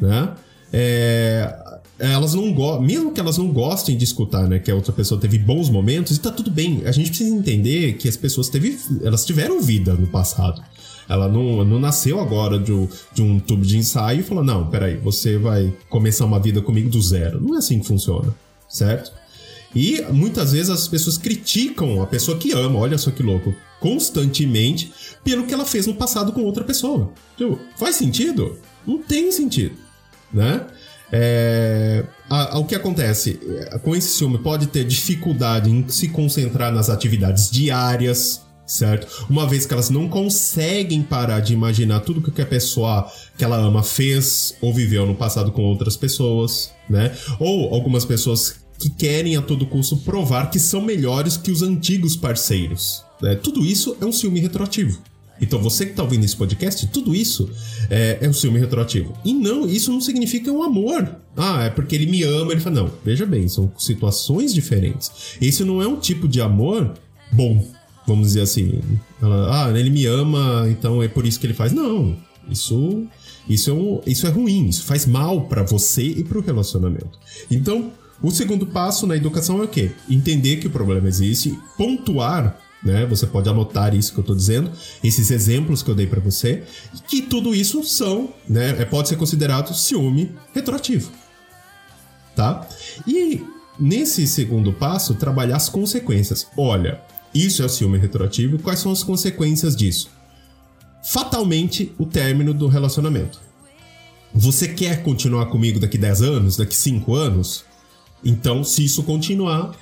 né? 0.00 0.34
É, 0.72 1.54
elas 2.00 2.34
não 2.34 2.52
gostam, 2.52 2.82
mesmo 2.82 3.12
que 3.12 3.20
elas 3.20 3.38
não 3.38 3.46
gostem 3.52 3.96
de 3.96 4.02
escutar, 4.02 4.48
né, 4.48 4.58
que 4.58 4.72
a 4.72 4.74
outra 4.74 4.92
pessoa 4.92 5.20
teve 5.20 5.38
bons 5.38 5.70
momentos, 5.70 6.16
e 6.16 6.20
tá 6.20 6.32
tudo 6.32 6.50
bem. 6.50 6.82
A 6.84 6.90
gente 6.90 7.10
precisa 7.10 7.32
entender 7.32 7.92
que 7.92 8.08
as 8.08 8.16
pessoas 8.16 8.48
teve, 8.48 8.76
elas 9.04 9.24
tiveram 9.24 9.62
vida 9.62 9.94
no 9.94 10.08
passado. 10.08 10.60
Ela 11.08 11.28
não, 11.28 11.64
não 11.64 11.78
nasceu 11.78 12.20
agora 12.20 12.58
de 12.58 12.72
um, 12.72 12.88
de 13.12 13.22
um 13.22 13.38
tubo 13.38 13.64
de 13.64 13.76
ensaio 13.78 14.20
e 14.20 14.22
falou: 14.22 14.44
não, 14.44 14.68
peraí, 14.68 14.96
você 14.96 15.36
vai 15.38 15.72
começar 15.88 16.24
uma 16.24 16.40
vida 16.40 16.60
comigo 16.60 16.88
do 16.88 17.00
zero. 17.00 17.40
Não 17.40 17.54
é 17.54 17.58
assim 17.58 17.80
que 17.80 17.86
funciona, 17.86 18.34
certo? 18.68 19.12
E 19.74 20.02
muitas 20.10 20.52
vezes 20.52 20.70
as 20.70 20.86
pessoas 20.86 21.16
criticam 21.16 22.02
a 22.02 22.06
pessoa 22.06 22.36
que 22.36 22.52
ama, 22.52 22.78
olha 22.78 22.98
só 22.98 23.10
que 23.10 23.22
louco, 23.22 23.54
constantemente 23.80 24.92
pelo 25.24 25.46
que 25.46 25.54
ela 25.54 25.64
fez 25.64 25.86
no 25.86 25.94
passado 25.94 26.32
com 26.32 26.42
outra 26.42 26.62
pessoa. 26.62 27.10
Tipo, 27.36 27.58
faz 27.76 27.96
sentido? 27.96 28.58
Não 28.86 28.98
tem 28.98 29.32
sentido, 29.32 29.76
né? 30.32 30.66
É, 31.14 32.04
a, 32.28 32.54
a, 32.54 32.58
o 32.58 32.64
que 32.64 32.74
acontece 32.74 33.38
com 33.82 33.94
esse 33.94 34.16
ciúme 34.16 34.38
pode 34.38 34.66
ter 34.68 34.84
dificuldade 34.84 35.70
em 35.70 35.86
se 35.88 36.08
concentrar 36.08 36.72
nas 36.72 36.88
atividades 36.88 37.50
diárias, 37.50 38.42
certo? 38.66 39.26
Uma 39.28 39.46
vez 39.46 39.66
que 39.66 39.72
elas 39.72 39.90
não 39.90 40.08
conseguem 40.08 41.02
parar 41.02 41.40
de 41.40 41.52
imaginar 41.52 42.00
tudo 42.00 42.30
que 42.30 42.42
a 42.42 42.46
pessoa 42.46 43.10
que 43.36 43.44
ela 43.44 43.56
ama 43.56 43.82
fez 43.82 44.54
ou 44.60 44.72
viveu 44.72 45.06
no 45.06 45.14
passado 45.14 45.52
com 45.52 45.62
outras 45.62 45.96
pessoas, 45.96 46.72
né? 46.88 47.14
Ou 47.38 47.74
algumas 47.74 48.04
pessoas 48.04 48.62
que 48.78 48.90
querem 48.90 49.36
a 49.36 49.42
todo 49.42 49.66
custo 49.66 49.96
provar 49.98 50.50
que 50.50 50.58
são 50.58 50.80
melhores 50.80 51.36
que 51.36 51.50
os 51.50 51.62
antigos 51.62 52.16
parceiros. 52.16 53.04
Né? 53.20 53.36
Tudo 53.36 53.64
isso 53.64 53.96
é 54.00 54.04
um 54.04 54.12
ciúme 54.12 54.40
retroativo. 54.40 54.98
Então 55.40 55.60
você 55.60 55.84
que 55.84 55.92
está 55.92 56.02
ouvindo 56.02 56.24
esse 56.24 56.36
podcast, 56.36 56.86
tudo 56.88 57.14
isso 57.14 57.50
é, 57.90 58.18
é 58.20 58.28
um 58.28 58.32
ciúme 58.32 58.58
retroativo. 58.58 59.12
E 59.24 59.32
não, 59.32 59.68
isso 59.68 59.92
não 59.92 60.00
significa 60.00 60.50
um 60.52 60.62
amor. 60.62 61.16
Ah, 61.36 61.64
é 61.64 61.70
porque 61.70 61.94
ele 61.94 62.06
me 62.06 62.22
ama, 62.22 62.52
ele 62.52 62.60
fala, 62.60 62.82
não, 62.82 62.90
veja 63.04 63.26
bem, 63.26 63.48
são 63.48 63.70
situações 63.78 64.52
diferentes. 64.52 65.10
Esse 65.40 65.64
não 65.64 65.82
é 65.82 65.86
um 65.86 65.96
tipo 65.96 66.28
de 66.28 66.40
amor 66.40 66.94
bom, 67.32 67.64
vamos 68.12 68.28
dizer 68.28 68.42
assim. 68.42 68.80
Ela, 69.20 69.66
ah, 69.66 69.78
ele 69.78 69.90
me 69.90 70.06
ama, 70.06 70.66
então 70.68 71.02
é 71.02 71.08
por 71.08 71.26
isso 71.26 71.40
que 71.40 71.46
ele 71.46 71.54
faz. 71.54 71.72
Não, 71.72 72.16
isso 72.48 73.06
isso 73.48 73.70
é, 73.70 73.72
um, 73.72 74.00
isso 74.06 74.26
é 74.26 74.30
ruim, 74.30 74.68
isso 74.68 74.84
faz 74.84 75.04
mal 75.04 75.42
para 75.42 75.62
você 75.62 76.02
e 76.02 76.24
para 76.24 76.38
o 76.38 76.40
relacionamento. 76.40 77.18
Então, 77.50 77.90
o 78.22 78.30
segundo 78.30 78.66
passo 78.66 79.06
na 79.06 79.16
educação 79.16 79.60
é 79.60 79.64
o 79.64 79.68
quê? 79.68 79.90
Entender 80.08 80.58
que 80.58 80.68
o 80.68 80.70
problema 80.70 81.08
existe, 81.08 81.58
pontuar, 81.76 82.58
né? 82.82 83.04
Você 83.06 83.26
pode 83.26 83.48
anotar 83.48 83.94
isso 83.94 84.12
que 84.12 84.18
eu 84.18 84.22
estou 84.22 84.36
dizendo, 84.36 84.70
esses 85.02 85.30
exemplos 85.30 85.82
que 85.82 85.90
eu 85.90 85.94
dei 85.94 86.06
para 86.06 86.20
você, 86.20 86.62
que 87.08 87.22
tudo 87.22 87.54
isso 87.54 87.82
são, 87.82 88.32
né? 88.48 88.80
É, 88.80 88.84
pode 88.84 89.08
ser 89.08 89.16
considerado 89.16 89.74
ciúme 89.74 90.32
retroativo, 90.54 91.10
tá? 92.36 92.66
E 93.06 93.44
nesse 93.78 94.26
segundo 94.28 94.72
passo, 94.72 95.14
trabalhar 95.14 95.56
as 95.56 95.68
consequências. 95.68 96.46
Olha, 96.56 97.00
isso 97.34 97.62
é 97.62 97.66
o 97.66 97.68
ciúme 97.68 97.98
retroativo. 97.98 98.58
Quais 98.58 98.80
são 98.80 98.92
as 98.92 99.02
consequências 99.02 99.74
disso? 99.74 100.10
Fatalmente, 101.04 101.92
o 101.98 102.06
término 102.06 102.54
do 102.54 102.68
relacionamento. 102.68 103.40
Você 104.34 104.68
quer 104.68 105.02
continuar 105.02 105.46
comigo 105.46 105.78
daqui 105.78 105.98
10 105.98 106.22
anos, 106.22 106.56
daqui 106.56 106.74
5 106.74 107.14
anos? 107.14 107.64
Então, 108.24 108.62
se 108.62 108.84
isso 108.84 109.02
continuar, 109.02 109.72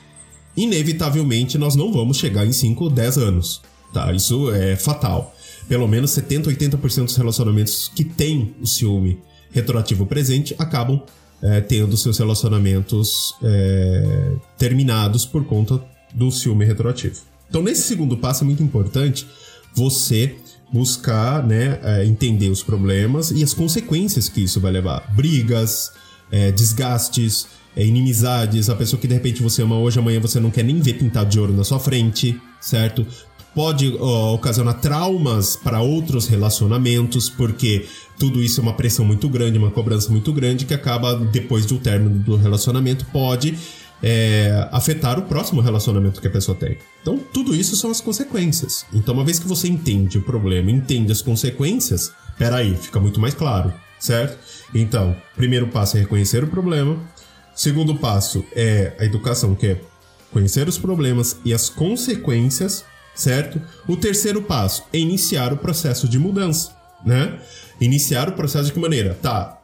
inevitavelmente 0.56 1.58
nós 1.58 1.76
não 1.76 1.92
vamos 1.92 2.16
chegar 2.16 2.46
em 2.46 2.52
5 2.52 2.84
ou 2.84 2.90
10 2.90 3.18
anos. 3.18 3.62
Tá? 3.92 4.12
Isso 4.12 4.50
é 4.50 4.76
fatal. 4.76 5.34
Pelo 5.68 5.86
menos 5.86 6.10
70, 6.12 6.50
80% 6.50 7.04
dos 7.04 7.16
relacionamentos 7.16 7.90
que 7.94 8.04
têm 8.04 8.54
o 8.60 8.66
ciúme 8.66 9.20
retroativo 9.52 10.06
presente 10.06 10.54
acabam 10.58 11.02
é, 11.42 11.60
tendo 11.60 11.96
seus 11.96 12.18
relacionamentos 12.18 13.34
é, 13.42 14.32
terminados 14.58 15.24
por 15.24 15.44
conta 15.44 15.80
do 16.12 16.30
ciúme 16.30 16.64
retroativo. 16.64 17.20
Então, 17.50 17.60
nesse 17.62 17.82
segundo 17.82 18.16
passo 18.16 18.44
é 18.44 18.46
muito 18.46 18.62
importante 18.62 19.26
você 19.74 20.36
buscar, 20.72 21.44
né, 21.44 21.80
é, 21.82 22.04
entender 22.06 22.48
os 22.48 22.62
problemas 22.62 23.32
e 23.32 23.42
as 23.42 23.52
consequências 23.52 24.28
que 24.28 24.44
isso 24.44 24.60
vai 24.60 24.70
levar. 24.70 25.12
Brigas, 25.14 25.90
é, 26.30 26.52
desgastes, 26.52 27.48
é, 27.76 27.84
inimizades, 27.84 28.70
a 28.70 28.76
pessoa 28.76 29.00
que 29.00 29.08
de 29.08 29.14
repente 29.14 29.42
você 29.42 29.62
ama 29.62 29.76
hoje, 29.76 29.98
amanhã 29.98 30.20
você 30.20 30.38
não 30.38 30.50
quer 30.50 30.62
nem 30.62 30.80
ver 30.80 30.94
pintado 30.94 31.28
de 31.28 31.40
ouro 31.40 31.52
na 31.52 31.64
sua 31.64 31.80
frente, 31.80 32.40
certo? 32.60 33.04
Pode 33.52 33.96
ó, 33.98 34.34
ocasionar 34.34 34.80
traumas 34.80 35.56
para 35.56 35.80
outros 35.80 36.28
relacionamentos, 36.28 37.28
porque 37.28 37.84
tudo 38.16 38.40
isso 38.40 38.60
é 38.60 38.62
uma 38.62 38.74
pressão 38.74 39.04
muito 39.04 39.28
grande, 39.28 39.58
uma 39.58 39.72
cobrança 39.72 40.08
muito 40.08 40.32
grande 40.32 40.64
que 40.64 40.74
acaba, 40.74 41.16
depois 41.16 41.66
do 41.66 41.78
término 41.78 42.16
do 42.20 42.36
relacionamento, 42.36 43.04
pode 43.06 43.58
é, 44.02 44.68
afetar 44.72 45.18
o 45.18 45.22
próximo 45.22 45.60
relacionamento 45.60 46.20
que 46.20 46.26
a 46.26 46.30
pessoa 46.30 46.56
tem. 46.56 46.78
Então, 47.02 47.18
tudo 47.18 47.54
isso 47.54 47.76
são 47.76 47.90
as 47.90 48.00
consequências. 48.00 48.86
Então, 48.92 49.14
uma 49.14 49.24
vez 49.24 49.38
que 49.38 49.48
você 49.48 49.68
entende 49.68 50.18
o 50.18 50.22
problema, 50.22 50.70
entende 50.70 51.12
as 51.12 51.22
consequências, 51.22 52.12
peraí, 52.38 52.74
fica 52.74 52.98
muito 52.98 53.20
mais 53.20 53.34
claro, 53.34 53.72
certo? 53.98 54.38
Então, 54.74 55.16
primeiro 55.36 55.68
passo 55.68 55.96
é 55.96 56.00
reconhecer 56.00 56.42
o 56.42 56.48
problema. 56.48 56.98
Segundo 57.54 57.94
passo 57.96 58.44
é 58.54 58.92
a 58.98 59.04
educação, 59.04 59.54
que 59.54 59.66
é 59.66 59.80
conhecer 60.32 60.68
os 60.68 60.78
problemas 60.78 61.36
e 61.44 61.52
as 61.52 61.68
consequências, 61.68 62.84
certo? 63.14 63.60
O 63.86 63.96
terceiro 63.96 64.40
passo 64.40 64.84
é 64.92 64.98
iniciar 64.98 65.52
o 65.52 65.56
processo 65.56 66.08
de 66.08 66.18
mudança, 66.18 66.70
né? 67.04 67.38
Iniciar 67.80 68.28
o 68.28 68.32
processo 68.32 68.66
de 68.66 68.72
que 68.72 68.80
maneira? 68.80 69.18
Tá, 69.20 69.59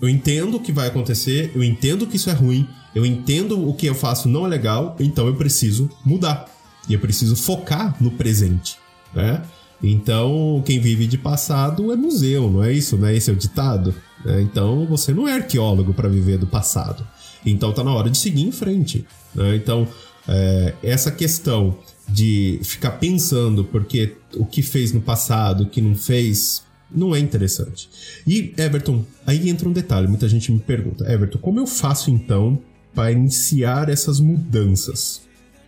eu 0.00 0.08
entendo 0.08 0.56
o 0.56 0.60
que 0.60 0.72
vai 0.72 0.88
acontecer, 0.88 1.52
eu 1.54 1.62
entendo 1.62 2.06
que 2.06 2.16
isso 2.16 2.30
é 2.30 2.32
ruim, 2.32 2.68
eu 2.94 3.04
entendo 3.04 3.68
o 3.68 3.74
que 3.74 3.86
eu 3.86 3.94
faço 3.94 4.28
não 4.28 4.46
é 4.46 4.48
legal, 4.48 4.96
então 4.98 5.26
eu 5.26 5.34
preciso 5.34 5.90
mudar. 6.04 6.46
E 6.88 6.94
eu 6.94 6.98
preciso 6.98 7.36
focar 7.36 7.96
no 8.00 8.10
presente, 8.10 8.76
né? 9.14 9.42
Então, 9.82 10.62
quem 10.66 10.78
vive 10.78 11.06
de 11.06 11.16
passado 11.16 11.92
é 11.92 11.96
museu, 11.96 12.50
não 12.50 12.62
é 12.62 12.72
isso? 12.72 12.96
Não 12.96 13.08
é 13.08 13.16
esse 13.16 13.30
é 13.30 13.32
o 13.32 13.36
ditado? 13.36 13.94
É, 14.26 14.40
então, 14.42 14.86
você 14.86 15.12
não 15.12 15.26
é 15.26 15.34
arqueólogo 15.34 15.94
para 15.94 16.08
viver 16.08 16.36
do 16.36 16.46
passado. 16.46 17.06
Então, 17.44 17.72
tá 17.72 17.82
na 17.82 17.94
hora 17.94 18.10
de 18.10 18.18
seguir 18.18 18.42
em 18.42 18.52
frente. 18.52 19.06
Né? 19.34 19.56
Então, 19.56 19.88
é, 20.28 20.74
essa 20.82 21.10
questão 21.10 21.78
de 22.06 22.60
ficar 22.62 22.92
pensando 22.92 23.64
porque 23.64 24.16
o 24.34 24.44
que 24.44 24.62
fez 24.62 24.92
no 24.92 25.00
passado, 25.00 25.62
o 25.62 25.66
que 25.66 25.80
não 25.80 25.94
fez, 25.94 26.62
não 26.92 27.14
é 27.14 27.18
interessante. 27.18 27.88
E, 28.26 28.52
Everton, 28.56 29.04
aí 29.26 29.48
entra 29.48 29.68
um 29.68 29.72
detalhe: 29.72 30.08
muita 30.08 30.28
gente 30.28 30.50
me 30.50 30.58
pergunta, 30.58 31.10
Everton, 31.10 31.38
como 31.38 31.58
eu 31.58 31.66
faço 31.66 32.10
então 32.10 32.58
para 32.94 33.12
iniciar 33.12 33.88
essas 33.88 34.20
mudanças? 34.20 35.22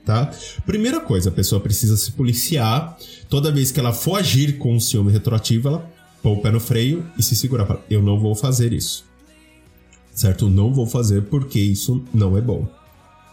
Tá? 0.05 0.33
Primeira 0.67 1.01
coisa, 1.01 1.29
a 1.29 1.33
pessoa 1.33 1.61
precisa 1.61 1.97
se 1.97 2.13
policiar. 2.13 2.97
Toda 3.29 3.53
vez 3.53 3.71
que 3.71 3.79
ela 3.79 3.93
for 3.93 4.19
agir 4.19 4.59
com 4.59 4.75
o 4.75 4.81
ciúme 4.81 5.13
retroativo, 5.13 5.69
ela 5.69 5.91
pôr 6.21 6.33
o 6.33 6.41
pé 6.41 6.51
no 6.51 6.61
freio 6.61 7.07
e 7.17 7.23
se 7.23 7.37
segurar. 7.37 7.67
Fala, 7.67 7.85
eu 7.89 8.03
não 8.03 8.19
vou 8.19 8.35
fazer 8.35 8.73
isso. 8.73 9.05
Certo? 10.13 10.49
Não 10.49 10.73
vou 10.75 10.87
fazer 10.87 11.23
porque 11.23 11.61
isso 11.61 12.05
não 12.13 12.37
é 12.37 12.41
bom. 12.41 12.67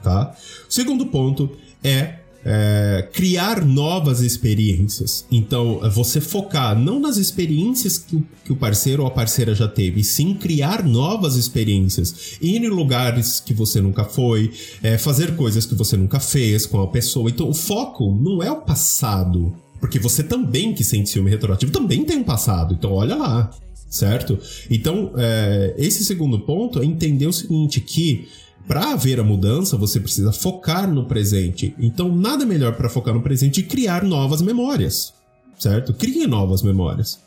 Tá? 0.03 0.35
Segundo 0.69 1.07
ponto 1.07 1.57
é 1.83 2.19
é, 2.43 3.07
criar 3.13 3.65
novas 3.65 4.21
experiências. 4.21 5.25
Então, 5.31 5.79
é 5.83 5.89
você 5.89 6.21
focar 6.21 6.77
não 6.77 6.99
nas 6.99 7.17
experiências 7.17 7.97
que, 7.97 8.23
que, 8.45 8.51
o 8.51 8.55
parceiro 8.55 9.03
ou 9.03 9.07
a 9.07 9.11
parceira 9.11 9.53
já 9.53 9.67
teve, 9.67 10.03
sim 10.03 10.33
criar 10.33 10.83
novas 10.83 11.35
experiências. 11.35 12.37
Ir 12.41 12.63
em 12.63 12.69
lugares 12.69 13.39
que 13.39 13.53
você 13.53 13.81
nunca 13.81 14.05
foi, 14.05 14.51
é, 14.81 14.97
fazer 14.97 15.35
coisas 15.35 15.65
que 15.65 15.75
você 15.75 15.97
nunca 15.97 16.19
fez 16.19 16.65
com 16.65 16.81
a 16.81 16.87
pessoa. 16.87 17.29
Então, 17.29 17.49
o 17.49 17.53
foco 17.53 18.15
não 18.21 18.41
é 18.41 18.51
o 18.51 18.61
passado. 18.61 19.53
Porque 19.79 19.97
você 19.97 20.23
também, 20.23 20.73
que 20.73 20.83
sente 20.83 21.09
ciúme 21.09 21.29
retroativo, 21.29 21.71
também 21.71 22.03
tem 22.03 22.17
um 22.17 22.23
passado. 22.23 22.73
Então, 22.73 22.91
olha 22.91 23.15
lá, 23.15 23.49
certo? 23.89 24.37
Então, 24.69 25.13
é, 25.17 25.73
esse 25.77 26.03
segundo 26.03 26.39
ponto 26.39 26.81
é 26.81 26.85
entender 26.85 27.27
o 27.27 27.33
seguinte, 27.33 27.79
que 27.79 28.27
para 28.69 28.91
haver 28.91 29.19
a 29.19 29.23
mudança, 29.23 29.75
você 29.75 29.99
precisa 29.99 30.31
focar 30.31 30.87
no 30.87 31.05
presente. 31.05 31.73
Então, 31.79 32.15
nada 32.15 32.45
melhor 32.45 32.75
para 32.75 32.87
focar 32.87 33.15
no 33.15 33.21
presente 33.23 33.61
e 33.61 33.63
criar 33.63 34.03
novas 34.03 34.43
memórias, 34.43 35.11
certo? 35.57 35.91
Crie 35.91 36.27
novas 36.27 36.61
memórias, 36.61 37.19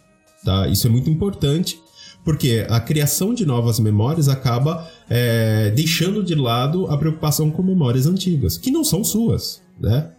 tá? 0.45 0.69
Isso 0.69 0.87
é 0.87 0.91
muito 0.91 1.11
importante, 1.11 1.81
porque 2.25 2.65
a 2.71 2.79
criação 2.79 3.35
de 3.35 3.45
novas 3.45 3.81
memórias 3.81 4.29
acaba 4.29 4.89
é, 5.11 5.73
deixando 5.73 6.23
de 6.23 6.37
lado 6.37 6.87
a 6.87 6.97
preocupação 6.97 7.51
com 7.51 7.61
memórias 7.61 8.07
antigas, 8.07 8.57
que 8.57 8.71
não 8.71 8.85
são 8.85 9.03
suas, 9.03 9.61
né? 9.81 10.13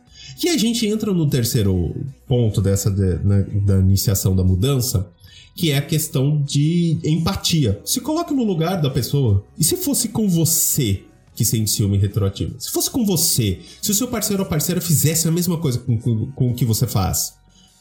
E 0.44 0.50
a 0.50 0.58
gente 0.58 0.86
entra 0.86 1.14
no 1.14 1.30
terceiro 1.30 1.96
ponto 2.28 2.62
dessa 2.62 2.92
de, 2.92 3.24
né, 3.24 3.44
da 3.66 3.80
iniciação 3.80 4.36
da 4.36 4.44
mudança, 4.44 5.10
que 5.56 5.72
é 5.72 5.78
a 5.78 5.82
questão 5.82 6.42
de 6.42 6.98
empatia. 7.02 7.80
Se 7.86 8.02
coloque 8.02 8.34
no 8.34 8.44
lugar 8.44 8.82
da 8.82 8.90
pessoa. 8.90 9.46
E 9.58 9.64
se 9.64 9.78
fosse 9.78 10.10
com 10.10 10.28
você? 10.28 11.04
Que 11.36 11.44
sente 11.44 11.72
ciúme 11.72 11.98
retroativo. 11.98 12.56
Se 12.60 12.72
fosse 12.72 12.90
com 12.90 13.06
você, 13.06 13.60
se 13.82 13.92
o 13.92 13.94
seu 13.94 14.08
parceiro 14.08 14.44
ou 14.44 14.50
parceira 14.50 14.80
fizesse 14.80 15.28
a 15.28 15.32
mesma 15.32 15.58
coisa 15.58 15.80
com, 15.80 15.98
com, 15.98 16.28
com 16.32 16.52
o 16.52 16.54
que 16.54 16.66
você 16.66 16.86
faz, 16.86 17.34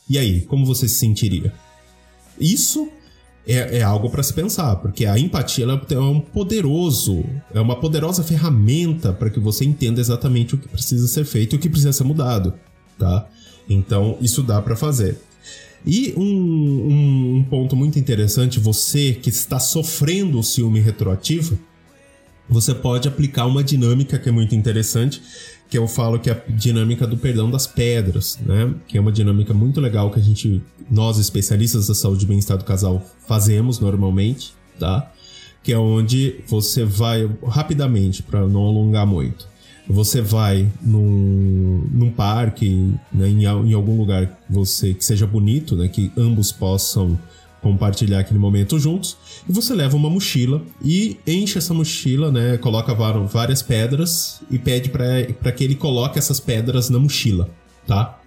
e 0.09 0.19
aí, 0.19 0.43
como 0.43 0.67
você 0.67 0.89
se 0.89 0.97
sentiria? 0.97 1.53
Isso 2.41 2.89
é, 3.47 3.79
é 3.79 3.83
algo 3.83 4.11
para 4.11 4.23
se 4.23 4.33
pensar, 4.33 4.77
porque 4.77 5.07
a 5.07 5.19
empatia 5.19 5.65
é 5.65 5.99
um 5.99 6.21
poderoso, 6.21 7.25
é 7.53 7.61
uma 7.61 7.77
poderosa 7.77 8.23
ferramenta 8.23 9.13
para 9.13 9.31
que 9.31 9.41
você 9.41 9.65
entenda 9.65 10.01
exatamente 10.01 10.55
o 10.55 10.59
que 10.59 10.69
precisa 10.69 11.07
ser 11.07 11.25
feito 11.25 11.55
e 11.55 11.57
o 11.57 11.59
que 11.59 11.69
precisa 11.69 11.93
ser 11.93 12.05
mudado, 12.05 12.55
tá? 12.99 13.29
Então, 13.69 14.17
isso 14.21 14.43
dá 14.43 14.61
para 14.61 14.77
fazer. 14.77 15.19
E 15.85 16.15
um, 16.17 16.23
um, 16.23 17.37
um 17.39 17.45
ponto 17.45 17.75
muito 17.75 17.99
interessante, 17.99 18.61
você 18.61 19.13
que 19.13 19.31
está 19.31 19.59
sofrendo 19.59 20.39
o 20.39 20.43
ciúme 20.43 20.81
retroativo, 20.81 21.59
você 22.53 22.75
pode 22.75 23.09
aplicar 23.09 23.47
uma 23.47 23.65
dinâmica 23.65 24.19
que 24.19 24.29
é 24.29 24.33
muito 24.33 24.55
interessante, 24.55 25.23
que 25.69 25.79
eu 25.79 25.89
falo 25.89 26.19
que 26.19 26.29
é 26.29 26.33
a 26.35 26.53
dinâmica 26.53 27.07
do 27.07 27.17
perdão 27.17 27.51
das 27.51 27.67
pedras, 27.67 28.39
né? 28.45 28.75
Que 28.87 28.99
é 28.99 29.01
uma 29.01 29.11
dinâmica 29.11 29.55
muito 29.55 29.81
legal 29.81 30.11
que 30.11 30.21
a 30.21 30.23
gente, 30.23 30.63
nós 30.91 31.19
especialistas 31.19 31.87
da 31.87 31.95
saúde 31.95 32.25
e 32.25 32.29
bem-estar 32.29 32.59
do 32.59 32.65
casal, 32.65 33.03
fazemos 33.27 33.81
normalmente, 33.81 34.53
tá? 34.79 35.11
Que 35.63 35.73
é 35.73 35.79
onde 35.79 36.37
você 36.47 36.85
vai 36.85 37.29
rapidamente, 37.47 38.23
para 38.23 38.47
não 38.47 38.67
alongar 38.67 39.07
muito, 39.07 39.49
você 39.89 40.21
vai 40.21 40.69
num, 40.81 41.89
num 41.91 42.11
parque, 42.11 42.93
né, 43.13 43.29
em, 43.29 43.45
em 43.45 43.73
algum 43.73 43.97
lugar 43.97 44.39
você 44.49 44.93
que 44.93 45.05
seja 45.05 45.27
bonito, 45.27 45.75
né? 45.75 45.89
Que 45.89 46.13
ambos 46.17 46.53
possam 46.53 47.19
compartilhar 47.63 48.19
aquele 48.19 48.39
momento 48.39 48.79
juntos. 48.79 49.17
E 49.49 49.53
você 49.53 49.73
leva 49.73 49.97
uma 49.97 50.11
mochila 50.11 50.61
e 50.85 51.17
enche 51.27 51.57
essa 51.57 51.73
mochila, 51.73 52.31
né? 52.31 52.59
Coloca 52.59 52.93
várias 52.93 53.63
pedras 53.63 54.43
e 54.51 54.59
pede 54.59 54.91
para 54.91 55.53
que 55.53 55.65
ele 55.65 55.77
coloque 55.77 56.19
essas 56.19 56.41
pedras 56.41 56.91
na 56.91 56.99
mochila, 56.99 57.49
tá? 57.87 58.19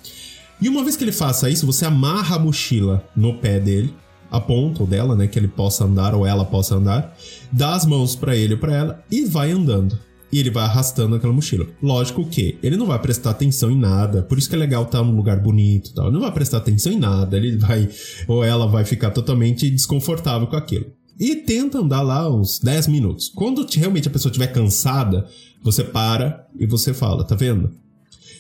E 0.60 0.70
uma 0.70 0.84
vez 0.84 0.96
que 0.96 1.04
ele 1.04 1.12
faça 1.12 1.50
isso, 1.50 1.66
você 1.66 1.86
amarra 1.86 2.38
a 2.38 2.40
mochila 2.40 3.06
no 3.14 3.36
pé 3.36 3.60
dele, 3.60 3.94
a 4.32 4.40
ponta 4.40 4.86
dela, 4.86 5.16
né, 5.16 5.28
que 5.28 5.38
ele 5.38 5.50
possa 5.50 5.84
andar 5.84 6.16
ou 6.16 6.26
ela 6.26 6.46
possa 6.46 6.76
andar, 6.76 7.16
dá 7.52 7.76
as 7.76 7.86
mãos 7.86 8.16
para 8.16 8.36
ele 8.36 8.54
ou 8.54 8.60
para 8.60 8.74
ela 8.74 9.04
e 9.12 9.26
vai 9.26 9.52
andando 9.52 10.00
e 10.32 10.40
ele 10.40 10.50
vai 10.50 10.64
arrastando 10.64 11.16
aquela 11.16 11.34
mochila. 11.34 11.68
Lógico 11.82 12.26
que 12.26 12.58
ele 12.62 12.78
não 12.78 12.86
vai 12.86 13.00
prestar 13.00 13.32
atenção 13.32 13.72
em 13.72 13.78
nada, 13.78 14.24
por 14.24 14.38
isso 14.38 14.50
que 14.50 14.56
é 14.56 14.58
legal 14.58 14.84
estar 14.84 15.04
num 15.04 15.16
lugar 15.16 15.40
bonito, 15.40 15.94
tal. 15.94 16.06
Ele 16.06 16.14
não 16.14 16.22
vai 16.22 16.32
prestar 16.32 16.58
atenção 16.58 16.92
em 16.92 17.00
nada, 17.00 17.38
ele 17.38 17.58
vai 17.58 17.90
ou 18.28 18.44
ela 18.44 18.68
vai 18.68 18.86
ficar 18.86 19.12
totalmente 19.12 19.70
desconfortável 19.70 20.48
com 20.48 20.56
aquilo. 20.56 20.86
E 21.20 21.36
tenta 21.38 21.80
andar 21.80 22.02
lá 22.02 22.30
uns 22.30 22.60
10 22.60 22.88
minutos. 22.88 23.30
Quando 23.30 23.66
realmente 23.74 24.08
a 24.08 24.12
pessoa 24.12 24.30
estiver 24.30 24.48
cansada, 24.48 25.26
você 25.64 25.84
para 25.84 26.46
e 26.60 26.66
você 26.66 26.94
fala, 26.94 27.24
tá 27.24 27.36
vendo? 27.36 27.72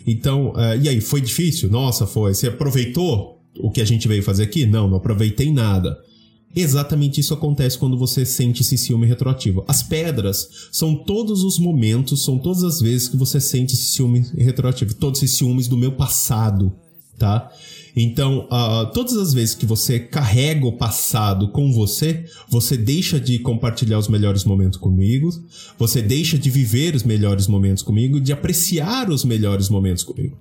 Então, 0.05 0.49
uh, 0.49 0.77
e 0.81 0.87
aí, 0.87 1.01
foi 1.01 1.19
difícil? 1.21 1.69
Nossa, 1.69 2.05
foi. 2.05 2.33
Você 2.33 2.47
aproveitou 2.47 3.41
o 3.57 3.71
que 3.71 3.81
a 3.81 3.85
gente 3.85 4.07
veio 4.07 4.21
fazer 4.21 4.43
aqui? 4.43 4.65
Não, 4.65 4.87
não 4.87 4.97
aproveitei 4.97 5.51
nada. 5.51 5.97
Exatamente 6.55 7.19
isso 7.19 7.33
acontece 7.33 7.77
quando 7.77 7.97
você 7.97 8.25
sente 8.25 8.61
esse 8.61 8.77
ciúme 8.77 9.05
retroativo. 9.05 9.65
As 9.67 9.83
pedras 9.83 10.69
são 10.71 10.95
todos 10.95 11.43
os 11.43 11.59
momentos, 11.59 12.23
são 12.23 12.39
todas 12.39 12.63
as 12.63 12.79
vezes 12.79 13.09
que 13.09 13.17
você 13.17 13.41
sente 13.41 13.73
esse 13.73 13.85
ciúme 13.85 14.25
retroativo, 14.37 14.93
todos 14.93 15.21
esses 15.21 15.37
ciúmes 15.37 15.67
do 15.67 15.75
meu 15.75 15.91
passado, 15.91 16.71
tá? 17.17 17.51
Então, 17.93 18.47
uh, 18.51 18.91
todas 18.93 19.15
as 19.15 19.33
vezes 19.33 19.55
que 19.55 19.65
você 19.65 19.99
carrega 19.99 20.65
o 20.65 20.73
passado 20.73 21.49
com 21.49 21.71
você, 21.71 22.25
você 22.49 22.75
deixa 22.75 23.19
de 23.19 23.39
compartilhar 23.39 23.97
os 23.97 24.09
melhores 24.09 24.43
momentos 24.43 24.77
comigo, 24.77 25.29
você 25.77 26.01
deixa 26.01 26.37
de 26.37 26.49
viver 26.49 26.93
os 26.93 27.03
melhores 27.03 27.47
momentos 27.47 27.83
comigo, 27.83 28.19
de 28.19 28.33
apreciar 28.33 29.09
os 29.09 29.23
melhores 29.23 29.69
momentos 29.69 30.03
comigo, 30.03 30.37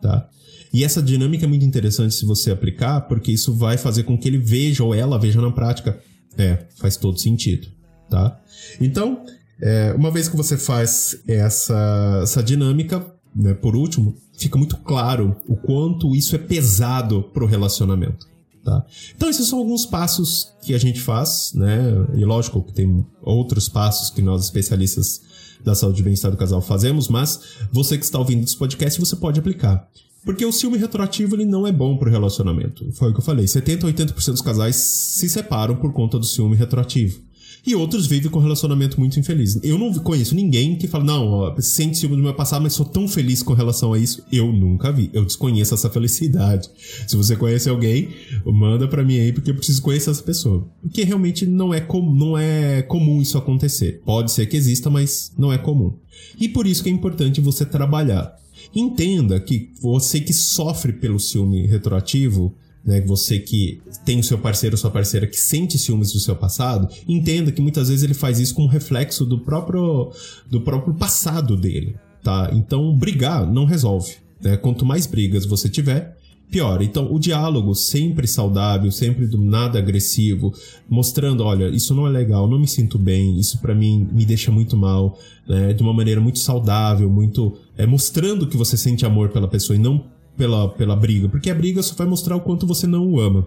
tá? 0.00 0.28
E 0.74 0.82
essa 0.82 1.00
dinâmica 1.00 1.44
é 1.44 1.48
muito 1.48 1.64
interessante 1.64 2.16
se 2.16 2.26
você 2.26 2.50
aplicar, 2.50 3.02
porque 3.02 3.30
isso 3.30 3.54
vai 3.54 3.78
fazer 3.78 4.02
com 4.02 4.18
que 4.18 4.26
ele 4.26 4.38
veja 4.38 4.82
ou 4.82 4.92
ela 4.92 5.16
veja 5.16 5.40
na 5.40 5.52
prática. 5.52 6.00
É, 6.36 6.66
faz 6.74 6.96
todo 6.96 7.16
sentido, 7.16 7.68
tá? 8.10 8.40
Então, 8.80 9.24
é, 9.62 9.94
uma 9.96 10.10
vez 10.10 10.28
que 10.28 10.36
você 10.36 10.56
faz 10.56 11.16
essa, 11.28 12.20
essa 12.24 12.42
dinâmica, 12.42 13.06
né, 13.36 13.54
por 13.54 13.76
último, 13.76 14.16
fica 14.36 14.58
muito 14.58 14.76
claro 14.78 15.36
o 15.46 15.54
quanto 15.54 16.16
isso 16.16 16.34
é 16.34 16.38
pesado 16.38 17.22
pro 17.32 17.46
relacionamento. 17.46 18.26
Tá? 18.64 18.84
Então, 19.14 19.30
esses 19.30 19.46
são 19.46 19.60
alguns 19.60 19.86
passos 19.86 20.54
que 20.60 20.74
a 20.74 20.78
gente 20.78 20.98
faz, 20.98 21.52
né? 21.54 21.82
E 22.14 22.24
lógico 22.24 22.62
que 22.62 22.72
tem 22.72 23.06
outros 23.22 23.68
passos 23.68 24.10
que 24.10 24.22
nós 24.22 24.42
especialistas 24.42 25.20
da 25.64 25.74
saúde 25.74 26.00
e 26.00 26.04
bem-estar 26.04 26.30
do 26.30 26.36
casal 26.36 26.60
fazemos, 26.60 27.08
mas 27.08 27.40
você 27.72 27.96
que 27.96 28.04
está 28.04 28.18
ouvindo 28.18 28.44
esse 28.44 28.56
podcast, 28.56 29.00
você 29.00 29.16
pode 29.16 29.40
aplicar. 29.40 29.88
Porque 30.24 30.44
o 30.44 30.52
ciúme 30.52 30.78
retroativo 30.78 31.34
ele 31.34 31.44
não 31.44 31.66
é 31.66 31.72
bom 31.72 31.96
pro 31.96 32.10
relacionamento. 32.10 32.90
Foi 32.92 33.10
o 33.10 33.12
que 33.12 33.20
eu 33.20 33.24
falei. 33.24 33.46
70 33.46 33.86
a 33.86 33.92
80% 33.92 34.30
dos 34.32 34.40
casais 34.40 34.76
se 34.76 35.28
separam 35.28 35.76
por 35.76 35.92
conta 35.92 36.18
do 36.18 36.24
ciúme 36.24 36.56
retroativo. 36.56 37.20
E 37.66 37.74
outros 37.74 38.06
vivem 38.06 38.30
com 38.30 38.38
um 38.38 38.42
relacionamento 38.42 38.98
muito 39.00 39.18
infeliz. 39.18 39.58
Eu 39.62 39.78
não 39.78 39.92
conheço 39.94 40.34
ninguém 40.34 40.76
que 40.76 40.86
fala, 40.86 41.04
não, 41.04 41.28
ó, 41.28 41.60
sente 41.60 41.98
ciúme 41.98 42.16
do 42.16 42.22
meu 42.22 42.34
passado, 42.34 42.62
mas 42.62 42.74
sou 42.74 42.84
tão 42.84 43.08
feliz 43.08 43.42
com 43.42 43.54
relação 43.54 43.92
a 43.92 43.98
isso. 43.98 44.22
Eu 44.30 44.52
nunca 44.52 44.92
vi. 44.92 45.10
Eu 45.12 45.24
desconheço 45.24 45.74
essa 45.74 45.88
felicidade. 45.88 46.70
Se 47.06 47.16
você 47.16 47.36
conhece 47.36 47.68
alguém, 47.68 48.10
manda 48.44 48.86
para 48.86 49.02
mim 49.02 49.18
aí, 49.18 49.32
porque 49.32 49.50
eu 49.50 49.54
preciso 49.54 49.80
conhecer 49.80 50.10
essa 50.10 50.22
pessoa. 50.22 50.68
Porque 50.82 51.04
realmente 51.04 51.46
não 51.46 51.72
é, 51.72 51.80
com, 51.80 52.02
não 52.14 52.36
é 52.36 52.82
comum 52.82 53.22
isso 53.22 53.38
acontecer. 53.38 54.02
Pode 54.04 54.30
ser 54.32 54.46
que 54.46 54.56
exista, 54.56 54.90
mas 54.90 55.32
não 55.38 55.52
é 55.52 55.56
comum. 55.56 55.94
E 56.38 56.48
por 56.48 56.66
isso 56.66 56.82
que 56.82 56.90
é 56.90 56.92
importante 56.92 57.40
você 57.40 57.64
trabalhar 57.64 58.36
Entenda 58.74 59.38
que 59.40 59.70
você 59.80 60.20
que 60.20 60.32
sofre 60.32 60.92
pelo 60.92 61.20
ciúme 61.20 61.66
retroativo, 61.66 62.54
né, 62.84 63.00
você 63.00 63.38
que 63.38 63.80
tem 64.04 64.20
o 64.20 64.24
seu 64.24 64.38
parceiro 64.38 64.74
ou 64.74 64.78
sua 64.78 64.90
parceira 64.90 65.26
que 65.26 65.38
sente 65.38 65.78
ciúmes 65.78 66.12
do 66.12 66.20
seu 66.20 66.36
passado, 66.36 66.88
entenda 67.08 67.50
que 67.50 67.62
muitas 67.62 67.88
vezes 67.88 68.04
ele 68.04 68.14
faz 68.14 68.38
isso 68.38 68.54
como 68.54 68.68
reflexo 68.68 69.24
do 69.24 69.38
próprio, 69.38 70.12
do 70.50 70.60
próprio 70.60 70.94
passado 70.94 71.56
dele, 71.56 71.96
tá? 72.22 72.50
Então, 72.52 72.94
brigar 72.94 73.50
não 73.50 73.64
resolve. 73.64 74.16
Né? 74.40 74.56
Quanto 74.56 74.84
mais 74.84 75.06
brigas 75.06 75.46
você 75.46 75.68
tiver, 75.68 76.16
pior. 76.50 76.82
Então, 76.82 77.12
o 77.12 77.18
diálogo 77.18 77.74
sempre 77.74 78.26
saudável, 78.26 78.90
sempre 78.92 79.26
do 79.26 79.38
nada 79.38 79.78
agressivo, 79.78 80.52
mostrando, 80.88 81.42
olha, 81.42 81.68
isso 81.68 81.94
não 81.94 82.06
é 82.06 82.10
legal, 82.10 82.48
não 82.48 82.58
me 82.58 82.68
sinto 82.68 82.98
bem, 82.98 83.38
isso 83.38 83.58
para 83.58 83.74
mim 83.74 84.08
me 84.12 84.24
deixa 84.24 84.52
muito 84.52 84.76
mal, 84.76 85.18
né? 85.48 85.72
De 85.72 85.82
uma 85.82 85.92
maneira 85.92 86.20
muito 86.20 86.38
saudável, 86.38 87.10
muito 87.10 87.56
é 87.76 87.86
mostrando 87.86 88.46
que 88.46 88.56
você 88.56 88.76
sente 88.76 89.04
amor 89.04 89.30
pela 89.30 89.48
pessoa 89.48 89.76
e 89.76 89.80
não 89.80 90.04
pela, 90.36 90.68
pela 90.68 90.96
briga, 90.96 91.28
porque 91.28 91.50
a 91.50 91.54
briga 91.54 91.82
só 91.82 91.94
vai 91.94 92.06
mostrar 92.06 92.36
o 92.36 92.40
quanto 92.40 92.66
você 92.66 92.86
não 92.86 93.06
o 93.06 93.20
ama, 93.20 93.46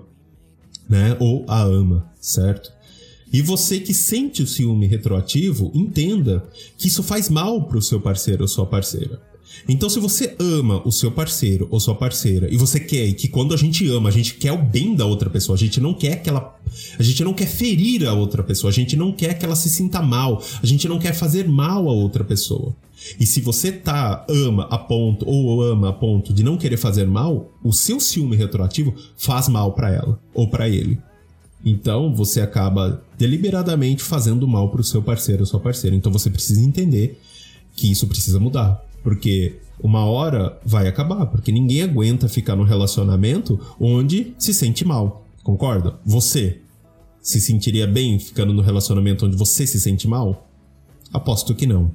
né? 0.89 1.15
Ou 1.19 1.45
a 1.47 1.61
ama, 1.61 2.09
certo? 2.19 2.71
E 3.31 3.41
você 3.41 3.79
que 3.79 3.93
sente 3.93 4.41
o 4.41 4.47
ciúme 4.47 4.87
retroativo, 4.87 5.71
entenda 5.73 6.45
que 6.77 6.87
isso 6.87 7.03
faz 7.03 7.29
mal 7.29 7.67
pro 7.67 7.81
seu 7.81 7.99
parceiro 7.99 8.43
ou 8.43 8.47
sua 8.47 8.65
parceira. 8.65 9.21
Então, 9.67 9.89
se 9.89 9.99
você 9.99 10.35
ama 10.39 10.81
o 10.85 10.91
seu 10.91 11.11
parceiro 11.11 11.67
ou 11.69 11.79
sua 11.79 11.95
parceira 11.95 12.47
e 12.51 12.57
você 12.57 12.79
quer 12.79 13.11
que 13.13 13.27
quando 13.27 13.53
a 13.53 13.57
gente 13.57 13.87
ama, 13.89 14.09
a 14.09 14.11
gente 14.11 14.35
quer 14.35 14.51
o 14.51 14.57
bem 14.57 14.95
da 14.95 15.05
outra 15.05 15.29
pessoa, 15.29 15.55
a 15.55 15.59
gente 15.59 15.79
não 15.79 15.93
quer 15.93 16.21
que 16.21 16.29
ela. 16.29 16.55
A 16.97 17.03
gente 17.03 17.23
não 17.23 17.33
quer 17.33 17.47
ferir 17.47 18.05
a 18.05 18.13
outra 18.13 18.43
pessoa, 18.43 18.69
a 18.69 18.73
gente 18.73 18.95
não 18.95 19.11
quer 19.11 19.33
que 19.37 19.45
ela 19.45 19.55
se 19.55 19.69
sinta 19.69 20.01
mal, 20.01 20.43
a 20.61 20.65
gente 20.65 20.87
não 20.87 20.99
quer 20.99 21.13
fazer 21.13 21.47
mal 21.47 21.89
a 21.89 21.93
outra 21.93 22.23
pessoa. 22.23 22.75
E 23.19 23.25
se 23.25 23.41
você 23.41 23.71
tá 23.71 24.25
ama 24.29 24.67
a 24.69 24.77
ponto 24.77 25.27
ou 25.27 25.61
ama 25.61 25.89
a 25.89 25.93
ponto 25.93 26.33
de 26.33 26.43
não 26.43 26.57
querer 26.57 26.77
fazer 26.77 27.05
mal, 27.05 27.51
o 27.63 27.71
seu 27.71 27.99
ciúme 27.99 28.35
retroativo 28.35 28.93
faz 29.15 29.47
mal 29.47 29.73
para 29.73 29.91
ela 29.91 30.19
ou 30.33 30.49
para 30.49 30.67
ele. 30.67 30.99
Então 31.63 32.13
você 32.13 32.41
acaba 32.41 33.01
deliberadamente 33.17 34.03
fazendo 34.03 34.47
mal 34.47 34.69
pro 34.69 34.83
seu 34.83 35.01
parceiro 35.01 35.41
ou 35.41 35.45
sua 35.45 35.59
parceira. 35.59 35.95
Então 35.95 36.11
você 36.11 36.29
precisa 36.29 36.61
entender 36.61 37.19
que 37.75 37.91
isso 37.91 38.07
precisa 38.07 38.39
mudar. 38.39 38.83
Porque 39.07 39.55
uma 39.81 40.03
hora 40.03 40.59
vai 40.65 40.85
acabar, 40.85 41.27
porque 41.27 41.49
ninguém 41.49 41.81
aguenta 41.81 42.27
ficar 42.27 42.57
num 42.57 42.65
relacionamento 42.65 43.57
onde 43.79 44.33
se 44.37 44.53
sente 44.53 44.83
mal. 44.83 45.25
Concorda? 45.43 45.95
Você 46.05 46.59
se 47.21 47.39
sentiria 47.39 47.87
bem 47.87 48.19
ficando 48.19 48.53
no 48.53 48.61
relacionamento 48.61 49.25
onde 49.25 49.37
você 49.37 49.65
se 49.65 49.79
sente 49.79 50.09
mal? 50.09 50.45
Aposto 51.13 51.55
que 51.55 51.65
não. 51.65 51.89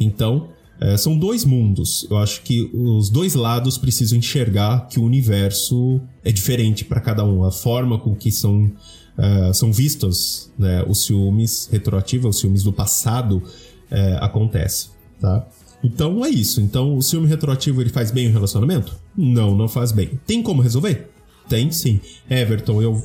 Então, 0.00 0.48
é, 0.80 0.96
são 0.96 1.16
dois 1.16 1.44
mundos. 1.44 2.04
Eu 2.10 2.16
acho 2.16 2.42
que 2.42 2.68
os 2.74 3.08
dois 3.08 3.36
lados 3.36 3.78
precisam 3.78 4.18
enxergar 4.18 4.88
que 4.88 4.98
o 4.98 5.04
universo 5.04 6.00
é 6.24 6.32
diferente 6.32 6.84
para 6.84 7.00
cada 7.00 7.24
um. 7.24 7.44
A 7.44 7.52
forma 7.52 8.00
com 8.00 8.16
que 8.16 8.32
são, 8.32 8.68
é, 9.16 9.52
são 9.52 9.72
vistos 9.72 10.50
né, 10.58 10.84
os 10.88 11.04
ciúmes 11.04 11.68
retroativos, 11.70 12.34
os 12.34 12.40
ciúmes 12.40 12.64
do 12.64 12.72
passado, 12.72 13.44
é, 13.88 14.18
acontece. 14.20 14.88
Tá? 15.20 15.46
Então 15.82 16.24
é 16.24 16.28
isso. 16.28 16.60
Então 16.60 16.96
o 16.96 17.02
ciúme 17.02 17.26
retroativo 17.26 17.80
ele 17.80 17.90
faz 17.90 18.10
bem 18.10 18.28
o 18.28 18.32
relacionamento? 18.32 18.96
Não, 19.16 19.56
não 19.56 19.68
faz 19.68 19.92
bem. 19.92 20.18
Tem 20.26 20.42
como 20.42 20.62
resolver? 20.62 21.10
Tem 21.48 21.70
sim. 21.70 22.00
Everton, 22.28 22.82
eu 22.82 23.02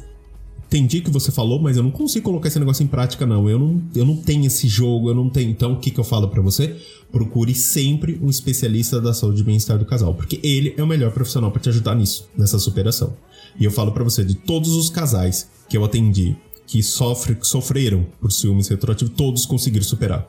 entendi 0.73 0.97
o 0.97 1.03
que 1.03 1.11
você 1.11 1.31
falou, 1.31 1.61
mas 1.61 1.77
eu 1.77 1.83
não 1.83 1.91
consigo 1.91 2.25
colocar 2.25 2.47
esse 2.47 2.59
negócio 2.59 2.83
em 2.83 2.87
prática, 2.87 3.25
não. 3.25 3.47
Eu 3.47 3.59
não, 3.59 3.81
eu 3.95 4.05
não 4.05 4.17
tenho 4.17 4.45
esse 4.45 4.67
jogo, 4.67 5.09
eu 5.09 5.15
não 5.15 5.29
tenho. 5.29 5.51
Então, 5.51 5.73
o 5.73 5.79
que, 5.79 5.91
que 5.91 5.99
eu 5.99 6.03
falo 6.03 6.27
para 6.27 6.41
você? 6.41 6.75
Procure 7.11 7.53
sempre 7.53 8.19
um 8.21 8.29
especialista 8.29 8.99
da 8.99 9.13
saúde 9.13 9.41
e 9.41 9.43
bem-estar 9.43 9.77
do 9.77 9.85
casal, 9.85 10.15
porque 10.15 10.39
ele 10.43 10.73
é 10.75 10.81
o 10.81 10.87
melhor 10.87 11.11
profissional 11.11 11.51
para 11.51 11.61
te 11.61 11.69
ajudar 11.69 11.95
nisso, 11.95 12.27
nessa 12.35 12.57
superação. 12.57 13.15
E 13.59 13.63
eu 13.63 13.71
falo 13.71 13.91
para 13.91 14.03
você, 14.03 14.25
de 14.25 14.33
todos 14.33 14.75
os 14.75 14.89
casais 14.89 15.47
que 15.69 15.77
eu 15.77 15.85
atendi 15.85 16.35
que 16.65 16.81
sofre, 16.81 17.35
que 17.35 17.45
sofreram 17.45 18.05
por 18.19 18.31
ciúmes 18.31 18.67
retroativos, 18.67 19.13
todos 19.15 19.45
conseguiram 19.45 19.85
superar. 19.85 20.27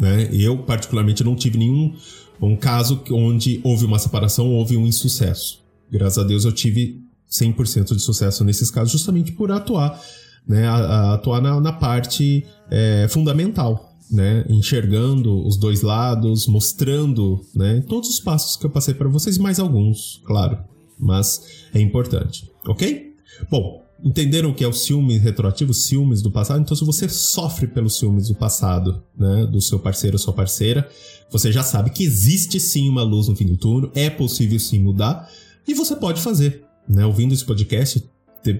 Né? 0.00 0.30
Eu, 0.32 0.58
particularmente, 0.58 1.22
não 1.22 1.36
tive 1.36 1.58
nenhum 1.58 1.94
um 2.40 2.56
caso 2.56 3.02
onde 3.10 3.60
houve 3.62 3.84
uma 3.84 3.98
separação, 3.98 4.50
houve 4.50 4.76
um 4.76 4.86
insucesso. 4.86 5.60
Graças 5.92 6.18
a 6.18 6.26
Deus 6.26 6.44
eu 6.46 6.52
tive 6.52 7.02
100% 7.30 7.94
de 7.94 8.00
sucesso 8.00 8.42
nesses 8.44 8.70
casos, 8.70 8.90
justamente 8.90 9.32
por 9.32 9.52
atuar, 9.52 10.00
né, 10.48 10.66
atuar 10.66 11.42
na, 11.42 11.60
na 11.60 11.72
parte 11.72 12.46
é, 12.70 13.06
fundamental, 13.10 13.94
né, 14.10 14.44
enxergando 14.48 15.46
os 15.46 15.56
dois 15.56 15.82
lados, 15.82 16.46
mostrando, 16.46 17.40
né, 17.54 17.84
todos 17.86 18.08
os 18.08 18.20
passos 18.20 18.56
que 18.56 18.64
eu 18.64 18.70
passei 18.70 18.94
para 18.94 19.08
vocês, 19.08 19.36
mais 19.36 19.60
alguns, 19.60 20.20
claro, 20.24 20.58
mas 20.98 21.68
é 21.74 21.80
importante, 21.80 22.50
ok? 22.66 23.14
Bom, 23.50 23.82
entenderam 24.04 24.50
o 24.50 24.54
que 24.54 24.64
é 24.64 24.68
o 24.68 24.72
ciúme 24.72 25.18
retroativo, 25.18 25.72
ciúmes 25.74 26.22
do 26.22 26.30
passado? 26.30 26.60
Então, 26.60 26.76
se 26.76 26.84
você 26.84 27.08
sofre 27.08 27.66
pelos 27.66 27.98
ciúmes 27.98 28.28
do 28.28 28.34
passado, 28.34 29.02
né, 29.16 29.46
do 29.46 29.60
seu 29.60 29.78
parceiro 29.78 30.16
ou 30.16 30.18
sua 30.18 30.32
parceira, 30.32 30.88
você 31.30 31.52
já 31.52 31.62
sabe 31.62 31.90
que 31.90 32.04
existe 32.04 32.58
sim 32.58 32.88
uma 32.88 33.02
luz 33.02 33.28
no 33.28 33.36
fim 33.36 33.46
do 33.46 33.56
túnel, 33.56 33.90
é 33.94 34.10
possível 34.10 34.58
sim 34.58 34.78
mudar 34.78 35.30
e 35.66 35.74
você 35.74 35.94
pode 35.94 36.20
fazer, 36.20 36.64
né? 36.88 37.06
Ouvindo 37.06 37.32
esse 37.32 37.44
podcast, 37.44 38.02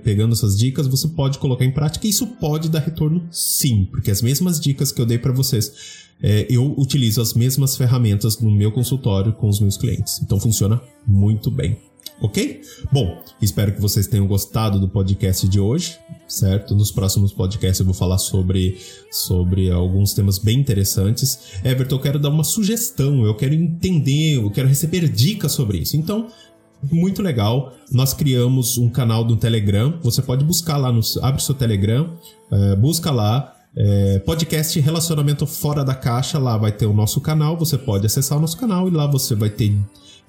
pegando 0.05 0.35
essas 0.35 0.57
dicas, 0.57 0.87
você 0.87 1.09
pode 1.09 1.39
colocar 1.39 1.65
em 1.65 1.73
prática 1.73 2.07
e 2.07 2.11
isso 2.11 2.27
pode 2.27 2.69
dar 2.69 2.81
retorno 2.81 3.27
sim, 3.31 3.87
porque 3.91 4.11
as 4.11 4.23
mesmas 4.23 4.61
dicas 4.61 4.93
que 4.93 5.01
eu 5.01 5.07
dei 5.07 5.19
para 5.19 5.33
vocês, 5.33 5.73
é, 6.23 6.47
eu 6.51 6.75
utilizo 6.79 7.21
as 7.21 7.35
mesmas 7.35 7.77
ferramentas 7.77 8.39
no 8.39 8.51
meu 8.51 8.71
consultório 8.71 9.33
com 9.33 9.49
os 9.49 9.59
meus 9.59 9.77
clientes. 9.77 10.21
Então 10.23 10.39
funciona 10.39 10.81
muito 11.07 11.51
bem 11.51 11.79
ok? 12.21 12.61
Bom, 12.93 13.23
espero 13.41 13.73
que 13.73 13.81
vocês 13.81 14.07
tenham 14.07 14.27
gostado 14.27 14.79
do 14.79 14.89
podcast 14.89 15.49
de 15.49 15.59
hoje, 15.59 15.99
certo? 16.29 16.75
Nos 16.75 16.91
próximos 16.91 17.33
podcasts 17.33 17.81
eu 17.81 17.87
vou 17.87 17.95
falar 17.95 18.19
sobre, 18.19 18.79
sobre 19.11 19.71
alguns 19.71 20.13
temas 20.13 20.39
bem 20.39 20.59
interessantes. 20.59 21.61
Everton, 21.65 21.97
eu 21.97 22.01
quero 22.01 22.19
dar 22.19 22.29
uma 22.29 22.45
sugestão, 22.45 23.25
eu 23.25 23.35
quero 23.35 23.55
entender, 23.55 24.37
eu 24.37 24.51
quero 24.51 24.69
receber 24.69 25.09
dicas 25.09 25.53
sobre 25.53 25.79
isso. 25.79 25.97
Então, 25.97 26.29
muito 26.91 27.23
legal. 27.23 27.75
Nós 27.91 28.15
criamos 28.15 28.79
um 28.79 28.89
canal 28.89 29.25
do 29.25 29.37
Telegram. 29.37 29.99
Você 30.03 30.23
pode 30.23 30.45
buscar 30.45 30.77
lá 30.77 30.91
no. 30.91 31.01
Abre 31.23 31.43
seu 31.43 31.55
Telegram, 31.55 32.17
é, 32.51 32.77
busca 32.77 33.11
lá. 33.11 33.57
É, 33.77 34.19
podcast 34.21 34.81
Relacionamento 34.81 35.47
Fora 35.47 35.85
da 35.85 35.95
Caixa. 35.95 36.39
Lá 36.39 36.57
vai 36.57 36.73
ter 36.73 36.87
o 36.87 36.93
nosso 36.93 37.21
canal. 37.21 37.57
Você 37.59 37.77
pode 37.77 38.07
acessar 38.07 38.39
o 38.39 38.41
nosso 38.41 38.57
canal 38.57 38.89
e 38.89 38.91
lá 38.91 39.07
você 39.07 39.35
vai 39.35 39.51
ter 39.51 39.77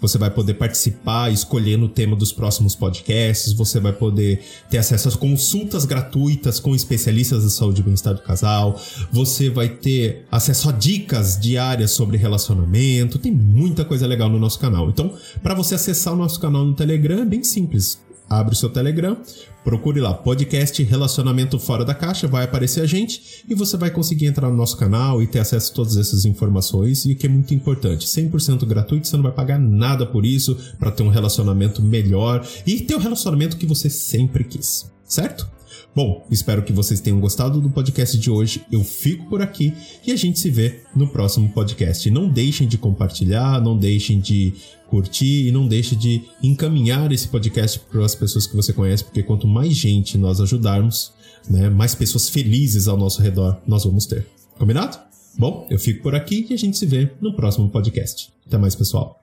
você 0.01 0.17
vai 0.17 0.31
poder 0.31 0.55
participar 0.55 1.31
escolhendo 1.31 1.85
o 1.85 1.89
tema 1.89 2.15
dos 2.15 2.33
próximos 2.33 2.75
podcasts. 2.75 3.53
Você 3.53 3.79
vai 3.79 3.93
poder 3.93 4.43
ter 4.69 4.79
acesso 4.79 5.07
às 5.07 5.15
consultas 5.15 5.85
gratuitas 5.85 6.59
com 6.59 6.75
especialistas 6.75 7.43
da 7.43 7.49
saúde 7.49 7.81
e 7.81 7.83
bem-estar 7.83 8.15
do 8.15 8.21
casal. 8.21 8.81
Você 9.11 9.49
vai 9.49 9.69
ter 9.69 10.25
acesso 10.31 10.69
a 10.69 10.71
dicas 10.71 11.39
diárias 11.39 11.91
sobre 11.91 12.17
relacionamento. 12.17 13.19
Tem 13.19 13.31
muita 13.31 13.85
coisa 13.85 14.07
legal 14.07 14.27
no 14.27 14.39
nosso 14.39 14.59
canal. 14.59 14.89
Então, 14.89 15.13
para 15.43 15.53
você 15.53 15.75
acessar 15.75 16.13
o 16.13 16.17
nosso 16.17 16.39
canal 16.39 16.65
no 16.65 16.73
Telegram 16.73 17.21
é 17.21 17.25
bem 17.25 17.43
simples 17.43 17.99
abre 18.31 18.53
o 18.53 18.57
seu 18.57 18.69
Telegram, 18.69 19.17
procure 19.61 19.99
lá 19.99 20.13
podcast 20.13 20.81
Relacionamento 20.83 21.59
Fora 21.59 21.83
da 21.83 21.93
Caixa, 21.93 22.27
vai 22.27 22.45
aparecer 22.45 22.81
a 22.81 22.85
gente 22.85 23.43
e 23.47 23.53
você 23.53 23.75
vai 23.75 23.91
conseguir 23.91 24.25
entrar 24.25 24.49
no 24.49 24.55
nosso 24.55 24.77
canal 24.77 25.21
e 25.21 25.27
ter 25.27 25.39
acesso 25.39 25.71
a 25.71 25.75
todas 25.75 25.97
essas 25.97 26.23
informações 26.23 27.05
e 27.05 27.11
o 27.11 27.15
que 27.15 27.25
é 27.25 27.29
muito 27.29 27.53
importante, 27.53 28.07
100% 28.07 28.65
gratuito, 28.65 29.07
você 29.07 29.17
não 29.17 29.23
vai 29.23 29.33
pagar 29.33 29.59
nada 29.59 30.05
por 30.05 30.25
isso 30.25 30.57
para 30.79 30.91
ter 30.91 31.03
um 31.03 31.09
relacionamento 31.09 31.81
melhor 31.81 32.47
e 32.65 32.79
ter 32.79 32.95
o 32.95 32.99
relacionamento 32.99 33.57
que 33.57 33.65
você 33.65 33.89
sempre 33.89 34.45
quis, 34.45 34.89
certo? 35.03 35.47
Bom, 35.95 36.25
espero 36.29 36.63
que 36.63 36.71
vocês 36.71 36.99
tenham 36.99 37.19
gostado 37.19 37.59
do 37.59 37.69
podcast 37.69 38.17
de 38.17 38.29
hoje. 38.29 38.61
Eu 38.71 38.83
fico 38.83 39.27
por 39.29 39.41
aqui 39.41 39.73
e 40.05 40.11
a 40.11 40.15
gente 40.15 40.39
se 40.39 40.49
vê 40.49 40.81
no 40.95 41.07
próximo 41.07 41.49
podcast. 41.49 42.09
Não 42.09 42.29
deixem 42.29 42.67
de 42.67 42.77
compartilhar, 42.77 43.61
não 43.61 43.77
deixem 43.77 44.19
de 44.19 44.53
curtir 44.87 45.47
e 45.47 45.51
não 45.51 45.67
deixem 45.67 45.97
de 45.97 46.21
encaminhar 46.43 47.11
esse 47.11 47.27
podcast 47.27 47.79
para 47.79 48.05
as 48.05 48.13
pessoas 48.13 48.45
que 48.45 48.55
você 48.55 48.73
conhece, 48.73 49.03
porque 49.03 49.23
quanto 49.23 49.47
mais 49.47 49.73
gente 49.73 50.17
nós 50.17 50.41
ajudarmos, 50.41 51.13
né, 51.49 51.69
mais 51.69 51.95
pessoas 51.95 52.29
felizes 52.29 52.87
ao 52.87 52.97
nosso 52.97 53.21
redor 53.21 53.57
nós 53.65 53.85
vamos 53.85 54.05
ter. 54.05 54.27
Combinado? 54.57 54.97
Bom, 55.37 55.65
eu 55.69 55.79
fico 55.79 56.03
por 56.03 56.13
aqui 56.13 56.45
e 56.49 56.53
a 56.53 56.57
gente 56.57 56.77
se 56.77 56.85
vê 56.85 57.09
no 57.21 57.33
próximo 57.33 57.69
podcast. 57.69 58.31
Até 58.45 58.57
mais, 58.57 58.75
pessoal. 58.75 59.21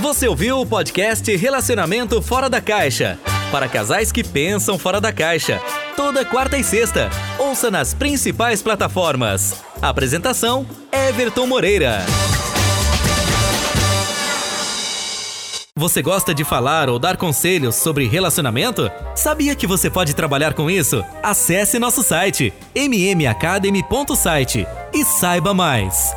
Você 0.00 0.26
ouviu 0.26 0.60
o 0.60 0.66
podcast 0.66 1.34
Relacionamento 1.36 2.20
Fora 2.20 2.50
da 2.50 2.60
Caixa? 2.60 3.18
Para 3.52 3.68
casais 3.68 4.10
que 4.10 4.24
pensam 4.24 4.78
fora 4.78 4.98
da 5.00 5.12
caixa. 5.12 5.60
Toda 5.94 6.24
quarta 6.24 6.56
e 6.56 6.64
sexta. 6.64 7.10
Ouça 7.38 7.70
nas 7.70 7.92
principais 7.92 8.62
plataformas. 8.62 9.62
Apresentação: 9.80 10.66
Everton 10.90 11.46
Moreira. 11.46 12.00
Você 15.76 16.00
gosta 16.00 16.34
de 16.34 16.44
falar 16.44 16.88
ou 16.88 16.98
dar 16.98 17.16
conselhos 17.16 17.74
sobre 17.76 18.06
relacionamento? 18.06 18.90
Sabia 19.14 19.54
que 19.54 19.66
você 19.66 19.90
pode 19.90 20.14
trabalhar 20.14 20.54
com 20.54 20.70
isso? 20.70 21.04
Acesse 21.22 21.78
nosso 21.78 22.02
site 22.02 22.52
mmacademy.site 22.74 24.66
e 24.94 25.04
saiba 25.04 25.52
mais. 25.52 26.14